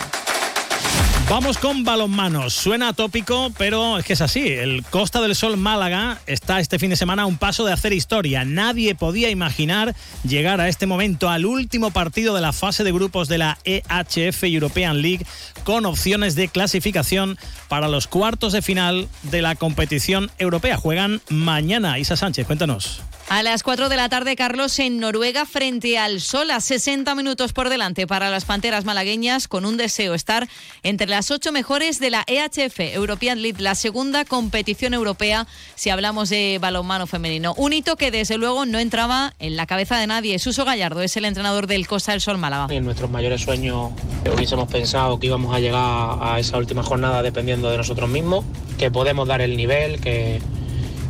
Vamos 1.29 1.57
con 1.57 1.83
balonmanos. 1.83 2.53
Suena 2.53 2.93
tópico, 2.93 3.51
pero 3.57 3.97
es 3.97 4.05
que 4.05 4.13
es 4.13 4.21
así. 4.21 4.47
El 4.47 4.85
Costa 4.85 5.19
del 5.19 5.35
Sol 5.35 5.57
Málaga 5.57 6.21
está 6.25 6.61
este 6.61 6.79
fin 6.79 6.89
de 6.89 6.95
semana 6.95 7.23
a 7.23 7.25
un 7.25 7.37
paso 7.37 7.65
de 7.65 7.73
hacer 7.73 7.91
historia. 7.91 8.45
Nadie 8.45 8.95
podía 8.95 9.29
imaginar 9.29 9.93
llegar 10.23 10.61
a 10.61 10.69
este 10.69 10.87
momento 10.87 11.29
al 11.29 11.45
último 11.45 11.91
partido 11.91 12.33
de 12.33 12.39
la 12.39 12.53
fase 12.53 12.85
de 12.85 12.93
grupos 12.93 13.27
de 13.27 13.39
la 13.39 13.57
EHF 13.65 14.41
European 14.45 15.01
League 15.01 15.25
con 15.65 15.85
opciones 15.85 16.35
de 16.35 16.47
clasificación 16.47 17.37
para 17.67 17.89
los 17.89 18.07
cuartos 18.07 18.53
de 18.53 18.61
final 18.61 19.09
de 19.23 19.41
la 19.41 19.55
competición 19.55 20.31
europea. 20.39 20.77
Juegan 20.77 21.21
mañana. 21.27 21.99
Isa 21.99 22.15
Sánchez, 22.15 22.47
cuéntanos. 22.47 23.01
A 23.29 23.43
las 23.43 23.61
4 23.61 23.89
de 23.89 23.97
la 23.97 24.07
tarde, 24.07 24.37
Carlos, 24.37 24.79
en 24.79 25.01
Noruega, 25.01 25.45
frente 25.45 25.97
al 25.97 26.21
Sol, 26.21 26.49
a 26.49 26.61
60 26.61 27.13
minutos 27.13 27.51
por 27.51 27.67
delante 27.67 28.07
para 28.07 28.29
las 28.29 28.45
Panteras 28.45 28.85
malagueñas, 28.85 29.49
con 29.49 29.65
un 29.65 29.75
deseo 29.75 30.13
estar 30.13 30.47
entre 30.81 31.07
las 31.07 31.29
ocho 31.29 31.51
mejores 31.51 31.99
de 31.99 32.09
la 32.09 32.23
EHF 32.25 32.79
European 32.79 33.41
League, 33.41 33.61
la 33.61 33.75
segunda 33.75 34.23
competición 34.23 34.93
europea, 34.93 35.45
si 35.75 35.89
hablamos 35.89 36.29
de 36.29 36.57
balonmano 36.61 37.05
femenino. 37.05 37.53
Un 37.57 37.73
hito 37.73 37.97
que, 37.97 38.11
desde 38.11 38.37
luego, 38.37 38.65
no 38.65 38.79
entraba 38.79 39.33
en 39.39 39.57
la 39.57 39.65
cabeza 39.65 39.97
de 39.97 40.07
nadie. 40.07 40.39
Suso 40.39 40.63
Gallardo 40.63 41.01
es 41.01 41.17
el 41.17 41.25
entrenador 41.25 41.67
del 41.67 41.85
Costa 41.85 42.13
del 42.13 42.21
Sol 42.21 42.37
Málaga. 42.37 42.73
En 42.73 42.85
nuestros 42.85 43.11
mayores 43.11 43.41
sueños 43.41 43.91
hubiésemos 44.33 44.71
pensado 44.71 45.19
que 45.19 45.27
íbamos 45.27 45.53
a 45.53 45.59
llegar 45.59 46.17
a 46.21 46.39
esa 46.39 46.57
última 46.57 46.81
jornada 46.81 47.21
dependiendo 47.21 47.69
de 47.69 47.75
nosotros 47.75 48.09
mismos, 48.09 48.45
que 48.77 48.89
podemos 48.89 49.27
dar 49.27 49.41
el 49.41 49.57
nivel, 49.57 49.99
que 49.99 50.39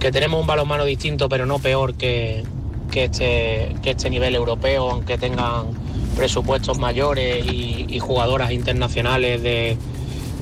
que 0.07 0.11
tenemos 0.13 0.39
un 0.39 0.47
balonmano 0.47 0.85
distinto, 0.85 1.27
pero 1.27 1.45
no 1.45 1.59
peor 1.59 1.95
que, 1.95 2.41
que, 2.89 3.03
este, 3.03 3.75
que 3.83 3.89
este 3.89 4.09
nivel 4.09 4.35
europeo, 4.35 4.89
aunque 4.89 5.17
tengan 5.17 5.65
presupuestos 6.15 6.79
mayores 6.79 7.45
y, 7.45 7.99
jugadoras 7.99 8.53
internacionales 8.53 9.43
de, 9.43 9.77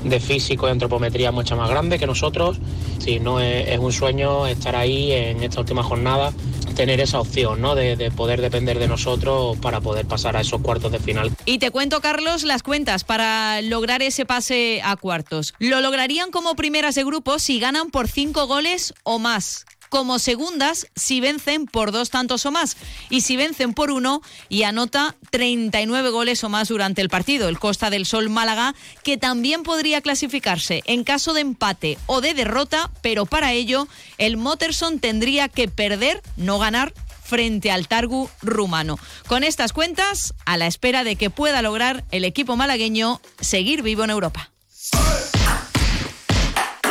de 0.04 0.20
físico 0.20 0.68
y 0.68 0.70
antropometría 0.70 1.32
mucho 1.32 1.56
más 1.56 1.68
grande 1.68 1.98
que 1.98 2.06
nosotros. 2.06 2.60
Sí, 2.98 3.18
no 3.18 3.40
es, 3.40 3.66
es 3.66 3.80
un 3.80 3.92
sueño 3.92 4.46
estar 4.46 4.76
ahí 4.76 5.10
en 5.10 5.42
esta 5.42 5.58
última 5.58 5.82
jornada, 5.82 6.32
tener 6.76 7.00
esa 7.00 7.18
opción, 7.18 7.60
¿no? 7.60 7.74
De, 7.74 7.96
de 7.96 8.12
poder 8.12 8.40
depender 8.40 8.78
de 8.78 8.86
nosotros 8.86 9.58
para 9.58 9.80
poder 9.80 10.06
pasar 10.06 10.36
a 10.36 10.42
esos 10.42 10.60
cuartos 10.60 10.92
de 10.92 11.00
final. 11.00 11.32
Y 11.44 11.58
te 11.58 11.72
cuento, 11.72 12.00
Carlos, 12.00 12.44
las 12.44 12.62
cuentas 12.62 13.02
para 13.02 13.60
lograr 13.62 14.02
ese 14.02 14.24
pase 14.26 14.80
a 14.84 14.94
cuartos. 14.96 15.54
Lo 15.58 15.80
lograrían 15.80 16.30
como 16.30 16.54
primeras 16.54 16.94
de 16.94 17.04
grupo 17.04 17.40
si 17.40 17.58
ganan 17.58 17.90
por 17.90 18.06
cinco 18.06 18.46
goles 18.46 18.94
o 19.02 19.18
más 19.18 19.66
como 19.96 20.18
segundas 20.18 20.88
si 20.94 21.22
vencen 21.22 21.64
por 21.64 21.90
dos 21.90 22.10
tantos 22.10 22.44
o 22.44 22.50
más 22.50 22.76
y 23.08 23.22
si 23.22 23.38
vencen 23.38 23.72
por 23.72 23.90
uno 23.90 24.20
y 24.50 24.64
anota 24.64 25.16
39 25.30 26.10
goles 26.10 26.44
o 26.44 26.50
más 26.50 26.68
durante 26.68 27.00
el 27.00 27.08
partido. 27.08 27.48
El 27.48 27.58
Costa 27.58 27.88
del 27.88 28.04
Sol 28.04 28.28
Málaga 28.28 28.74
que 29.02 29.16
también 29.16 29.62
podría 29.62 30.02
clasificarse 30.02 30.82
en 30.84 31.02
caso 31.02 31.32
de 31.32 31.40
empate 31.40 31.96
o 32.04 32.20
de 32.20 32.34
derrota, 32.34 32.90
pero 33.00 33.24
para 33.24 33.54
ello 33.54 33.88
el 34.18 34.36
Motterson 34.36 34.98
tendría 34.98 35.48
que 35.48 35.66
perder, 35.66 36.22
no 36.36 36.58
ganar 36.58 36.92
frente 37.24 37.70
al 37.70 37.88
Targu 37.88 38.28
rumano. 38.42 38.98
Con 39.26 39.44
estas 39.44 39.72
cuentas, 39.72 40.34
a 40.44 40.58
la 40.58 40.66
espera 40.66 41.04
de 41.04 41.16
que 41.16 41.30
pueda 41.30 41.62
lograr 41.62 42.04
el 42.10 42.26
equipo 42.26 42.54
malagueño 42.54 43.22
seguir 43.40 43.80
vivo 43.80 44.04
en 44.04 44.10
Europa. 44.10 44.50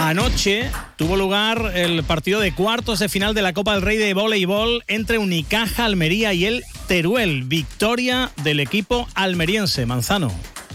Anoche 0.08 0.70
tuvo 0.98 1.18
lugar 1.18 1.72
el 1.74 2.04
partido 2.04 2.40
de 2.40 2.54
cuartos 2.54 3.00
de 3.00 3.10
final 3.10 3.34
de 3.34 3.42
la 3.42 3.54
Copa 3.54 3.74
del 3.74 3.82
Rey 3.82 3.98
de 3.98 4.14
Voleibol 4.14 4.84
entre 4.88 5.18
Unicaja 5.18 5.86
Almería 5.86 6.32
y 6.32 6.46
el 6.46 6.64
Teruel. 6.88 7.42
Victoria 7.46 8.32
del 8.44 8.60
equipo 8.60 9.08
almeriense. 9.16 9.88
Manzano. 9.88 10.32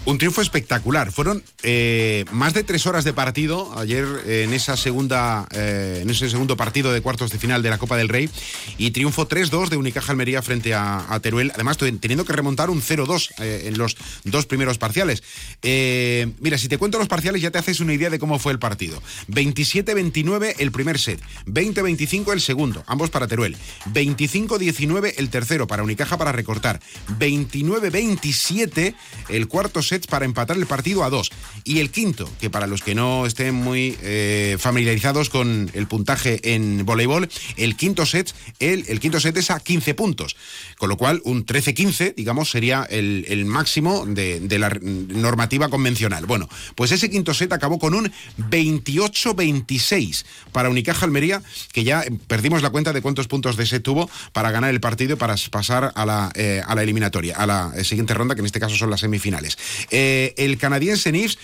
Un 0.06 0.16
triunfo 0.16 0.40
espectacular. 0.40 1.12
Fueron 1.12 1.42
eh, 1.62 2.24
más 2.32 2.54
de 2.54 2.64
tres 2.64 2.86
horas 2.86 3.04
de 3.04 3.12
partido 3.12 3.78
ayer 3.78 4.06
eh, 4.24 4.44
en 4.44 4.54
esa 4.54 4.78
segunda, 4.78 5.46
eh, 5.52 5.98
en 6.02 6.08
ese 6.08 6.30
segundo 6.30 6.56
partido 6.56 6.90
de 6.90 7.02
cuartos 7.02 7.30
de 7.30 7.38
final 7.38 7.62
de 7.62 7.68
la 7.68 7.76
Copa 7.76 7.98
del 7.98 8.08
Rey 8.08 8.30
y 8.78 8.92
triunfo 8.92 9.28
3-2 9.28 9.68
de 9.68 9.76
Unicaja 9.76 10.12
Almería 10.12 10.40
frente 10.40 10.72
a, 10.72 11.04
a 11.12 11.20
Teruel. 11.20 11.52
Además 11.54 11.76
teniendo 11.76 12.24
que 12.24 12.32
remontar 12.32 12.70
un 12.70 12.80
0-2 12.80 13.34
en 13.38 13.76
los 13.76 13.98
dos 14.24 14.46
primeros 14.46 14.78
parciales. 14.78 15.22
mira, 15.62 16.56
si 16.56 16.68
te 16.68 16.78
cuento 16.78 16.98
los 16.98 17.08
parciales 17.08 17.42
ya 17.42 17.50
te 17.50 17.58
haces 17.58 17.80
una 17.80 17.92
idea 17.92 18.08
de 18.08 18.18
cómo 18.18 18.38
fue 18.38 18.52
el 18.52 18.58
partido. 18.58 19.02
27-29 19.28 20.54
el 20.58 20.72
primer 20.72 20.98
set, 20.98 21.20
20-25 21.46 22.32
el 22.32 22.40
segundo, 22.40 22.82
ambos 22.86 23.10
para 23.10 23.28
Teruel. 23.28 23.56
25-19 23.92 25.14
el 25.18 25.28
tercero 25.28 25.66
para 25.66 25.82
Unicaja 25.82 26.16
para 26.16 26.32
recortar. 26.32 26.80
29-27 27.18 28.94
el 29.28 29.46
cuarto 29.46 29.82
set 29.82 29.89
para 30.08 30.24
empatar 30.24 30.56
el 30.56 30.66
partido 30.66 31.04
a 31.04 31.10
dos. 31.10 31.30
Y 31.64 31.80
el 31.80 31.90
quinto, 31.90 32.30
que 32.40 32.50
para 32.50 32.66
los 32.66 32.82
que 32.82 32.94
no 32.94 33.26
estén 33.26 33.54
muy 33.54 33.96
eh, 34.02 34.56
familiarizados 34.58 35.30
con 35.30 35.70
el 35.74 35.86
puntaje 35.86 36.54
en 36.54 36.84
voleibol, 36.86 37.28
el 37.56 37.76
quinto 37.76 38.06
set, 38.06 38.32
el, 38.58 39.00
quinto 39.00 39.20
set 39.20 39.36
es 39.36 39.50
a 39.50 39.60
15 39.60 39.94
puntos. 39.94 40.36
Con 40.78 40.88
lo 40.88 40.96
cual, 40.96 41.20
un 41.24 41.44
13-15, 41.44 42.14
digamos, 42.14 42.50
sería 42.50 42.86
el, 42.88 43.44
máximo 43.44 44.06
de, 44.06 44.58
la 44.58 44.70
normativa 44.80 45.68
convencional. 45.68 46.26
Bueno, 46.26 46.48
pues 46.74 46.92
ese 46.92 47.10
quinto 47.10 47.34
set 47.34 47.52
acabó 47.52 47.78
con 47.78 47.94
un 47.94 48.12
28-26 48.38 50.24
para 50.52 50.70
Unicaja 50.70 51.04
Almería, 51.04 51.42
que 51.72 51.84
ya 51.84 52.04
perdimos 52.26 52.62
la 52.62 52.70
cuenta 52.70 52.92
de 52.92 53.02
cuántos 53.02 53.26
puntos 53.28 53.56
de 53.56 53.66
set 53.66 53.82
tuvo 53.82 54.08
para 54.32 54.50
ganar 54.50 54.70
el 54.70 54.80
partido 54.80 55.16
para 55.16 55.34
pasar 55.50 55.92
a 55.94 56.06
la, 56.06 56.30
eh, 56.34 56.62
a 56.64 56.74
la 56.74 56.82
eliminatoria, 56.82 57.36
a 57.36 57.46
la 57.46 57.84
siguiente 57.84 58.14
ronda, 58.14 58.34
que 58.34 58.40
en 58.40 58.46
este 58.46 58.60
caso 58.60 58.76
son 58.76 58.90
las 58.90 59.00
semifinales. 59.00 59.58
Eh, 59.90 60.34
el 60.36 60.58
canadiense 60.58 61.12
Nives 61.12 61.38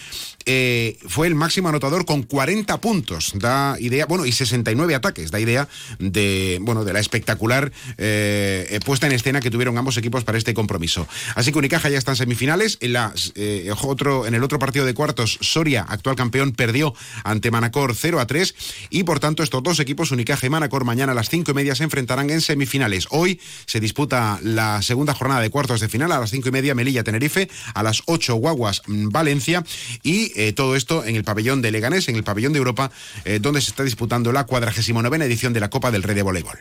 eh, 0.49 0.97
fue 1.09 1.27
el 1.27 1.35
máximo 1.35 1.69
anotador 1.69 2.07
con 2.07 2.23
40 2.23 2.81
puntos. 2.81 3.33
Da 3.35 3.77
idea, 3.81 4.07
bueno, 4.07 4.27
y 4.27 4.33
69 4.33 4.95
ataques. 4.95 5.33
Da 5.33 5.41
idea 5.41 5.69
de, 5.99 6.59
bueno, 6.63 6.85
de 6.85 6.93
la 6.93 7.01
espectacular 7.01 7.73
eh, 7.99 8.79
puesta 8.85 9.09
en 9.09 9.13
escena 9.13 9.41
que 9.41 9.51
tuvieron 9.51 9.77
ambos 9.77 9.97
equipos 9.97 10.23
para 10.23 10.39
este 10.39 10.55
compromiso. 10.55 11.09
Así 11.35 11.51
que 11.51 11.59
Unicaja 11.59 11.89
ya 11.89 11.99
está 11.99 12.13
en 12.13 12.17
semifinales. 12.17 12.79
En, 12.81 12.97
otro, 13.83 14.27
en 14.27 14.35
el 14.35 14.45
otro 14.45 14.59
partido 14.59 14.87
de 14.87 14.95
cuartos, 14.95 15.39
Soria, 15.41 15.83
actual 15.83 16.15
campeón, 16.15 16.53
perdió 16.53 16.95
ante 17.25 17.51
Manacor 17.51 17.95
0 17.97 18.21
a 18.21 18.27
3. 18.27 18.55
Y 18.91 19.03
por 19.03 19.19
tanto, 19.19 19.43
estos 19.43 19.63
dos 19.65 19.81
equipos, 19.81 20.13
Unicaja 20.13 20.47
y 20.47 20.51
Manacor, 20.51 20.85
mañana 20.85 21.13
a 21.13 21.15
las 21.15 21.29
5 21.29 21.51
y 21.51 21.55
media 21.55 21.75
se 21.75 21.83
enfrentarán 21.83 22.31
en 22.31 22.41
semifinales. 22.41 23.09
Hoy 23.11 23.41
se 23.67 23.81
disputa 23.81 24.39
la 24.43 24.81
segunda 24.83 25.13
jornada 25.13 25.41
de 25.41 25.51
cuartos 25.51 25.81
de 25.81 25.89
final 25.89 26.13
a 26.13 26.21
las 26.21 26.31
5 26.31 26.49
y 26.49 26.53
media, 26.53 26.75
Melilla, 26.77 27.03
Tenerife, 27.03 27.49
a 27.75 27.83
las 27.83 28.03
8 28.07 28.26
Guaguas, 28.35 28.83
Valencia. 28.87 29.65
Y 30.03 30.33
eh, 30.37 30.53
todo 30.53 30.77
esto 30.77 31.05
en 31.05 31.17
el 31.17 31.25
pabellón 31.25 31.63
de 31.63 31.71
Leganés, 31.71 32.09
en 32.09 32.17
el 32.17 32.25
pabellón 32.25 32.53
de 32.53 32.59
Europa, 32.59 32.91
eh, 33.25 33.39
donde 33.41 33.61
se 33.61 33.71
está 33.71 33.85
disputando 33.85 34.33
la 34.33 34.45
49 34.45 35.17
edición 35.25 35.53
de 35.53 35.61
la 35.61 35.71
Copa 35.71 35.91
del 35.91 36.03
Rey 36.03 36.15
de 36.15 36.23
Voleibol. 36.23 36.59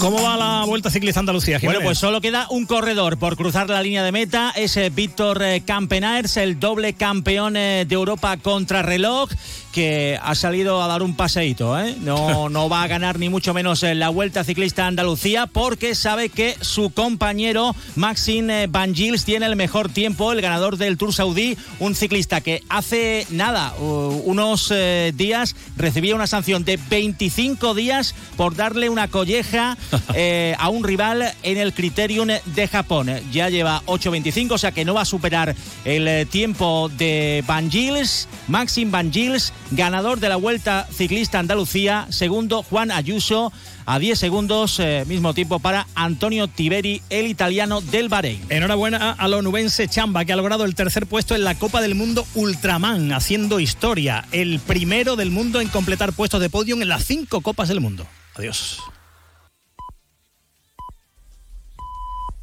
¿Cómo 0.00 0.22
va 0.22 0.36
la 0.36 0.64
Vuelta 0.64 0.90
Ciclista 0.90 1.18
Andalucía? 1.18 1.58
Jiménez? 1.58 1.78
Bueno, 1.78 1.88
pues 1.88 1.98
solo 1.98 2.20
queda 2.20 2.46
un 2.50 2.66
corredor 2.66 3.18
por 3.18 3.36
cruzar 3.36 3.68
la 3.68 3.82
línea 3.82 4.04
de 4.04 4.12
meta. 4.12 4.52
Es 4.54 4.76
eh, 4.76 4.90
Víctor 4.90 5.42
eh, 5.42 5.62
Campenaers, 5.66 6.36
el 6.36 6.60
doble 6.60 6.92
campeón 6.92 7.56
eh, 7.56 7.84
de 7.86 7.94
Europa 7.94 8.36
contra 8.36 8.82
reloj, 8.82 9.28
que 9.72 10.18
ha 10.22 10.34
salido 10.36 10.82
a 10.82 10.86
dar 10.86 11.02
un 11.02 11.16
paseíto. 11.16 11.78
¿eh? 11.80 11.96
No, 12.00 12.48
no 12.50 12.68
va 12.68 12.84
a 12.84 12.86
ganar 12.86 13.18
ni 13.18 13.28
mucho 13.28 13.54
menos 13.54 13.82
la 13.82 14.08
Vuelta 14.08 14.44
Ciclista 14.44 14.86
Andalucía 14.86 15.46
porque 15.46 15.96
sabe 15.96 16.28
que 16.28 16.56
su 16.60 16.90
compañero 16.90 17.74
Maxime 17.96 18.68
Van 18.68 18.94
Gils 18.94 19.24
tiene 19.24 19.46
el 19.46 19.56
mejor 19.56 19.88
tiempo, 19.88 20.30
el 20.32 20.40
ganador 20.40 20.76
del 20.76 20.96
Tour 20.96 21.12
Saudí, 21.12 21.56
un 21.80 21.94
ciclista 21.96 22.40
que 22.40 22.62
hace 22.68 23.26
nada, 23.30 23.74
unos 23.78 24.72
días 25.14 25.56
recibía 25.76 26.14
una 26.14 26.26
sanción 26.26 26.64
de 26.64 26.78
25 26.88 27.74
días 27.74 28.14
por 28.36 28.54
darle 28.54 28.88
una 28.88 29.08
colleja 29.08 29.76
eh, 30.14 30.54
a 30.58 30.68
un 30.68 30.84
rival 30.84 31.32
en 31.42 31.58
el 31.58 31.72
Criterium 31.72 32.28
de 32.44 32.68
Japón. 32.68 33.10
Ya 33.32 33.48
lleva 33.48 33.82
8.25, 33.86 34.52
o 34.52 34.58
sea 34.58 34.72
que 34.72 34.84
no 34.84 34.94
va 34.94 35.02
a 35.02 35.06
superar 35.06 35.54
el 35.84 36.08
eh, 36.08 36.26
tiempo 36.26 36.90
de 36.96 37.44
Van 37.46 37.70
Gils, 37.70 38.28
Maxim 38.48 38.90
Van 38.90 39.12
Gils, 39.12 39.52
ganador 39.70 40.20
de 40.20 40.28
la 40.28 40.36
Vuelta 40.36 40.86
Ciclista 40.92 41.38
Andalucía, 41.38 42.06
segundo 42.10 42.62
Juan 42.62 42.90
Ayuso, 42.90 43.52
a 43.86 43.98
10 43.98 44.18
segundos, 44.18 44.78
eh, 44.80 45.04
mismo 45.06 45.32
tiempo 45.32 45.60
para 45.60 45.86
Antonio 45.94 46.46
Tiberi, 46.46 47.00
el 47.08 47.26
italiano 47.26 47.80
del 47.80 48.10
Bahrein. 48.10 48.44
Enhorabuena 48.50 49.12
a 49.12 49.28
lo 49.28 49.40
nubense 49.40 49.88
Chamba, 49.88 50.26
que 50.26 50.34
ha 50.34 50.36
logrado 50.36 50.66
el 50.66 50.74
tercer 50.74 51.06
puesto 51.06 51.34
en 51.34 51.42
la 51.42 51.54
Copa 51.54 51.80
del 51.80 51.94
Mundo 51.94 52.26
Ultraman, 52.34 53.12
haciendo 53.12 53.60
historia. 53.60 54.26
El 54.30 54.60
primero 54.60 55.16
del 55.16 55.30
mundo 55.30 55.62
en 55.62 55.68
completar 55.68 56.12
puestos 56.12 56.40
de 56.40 56.50
podium 56.50 56.82
en 56.82 56.88
las 56.88 57.04
cinco 57.06 57.40
Copas 57.40 57.68
del 57.68 57.80
Mundo. 57.80 58.06
Adiós. 58.34 58.78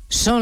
Son 0.09 0.33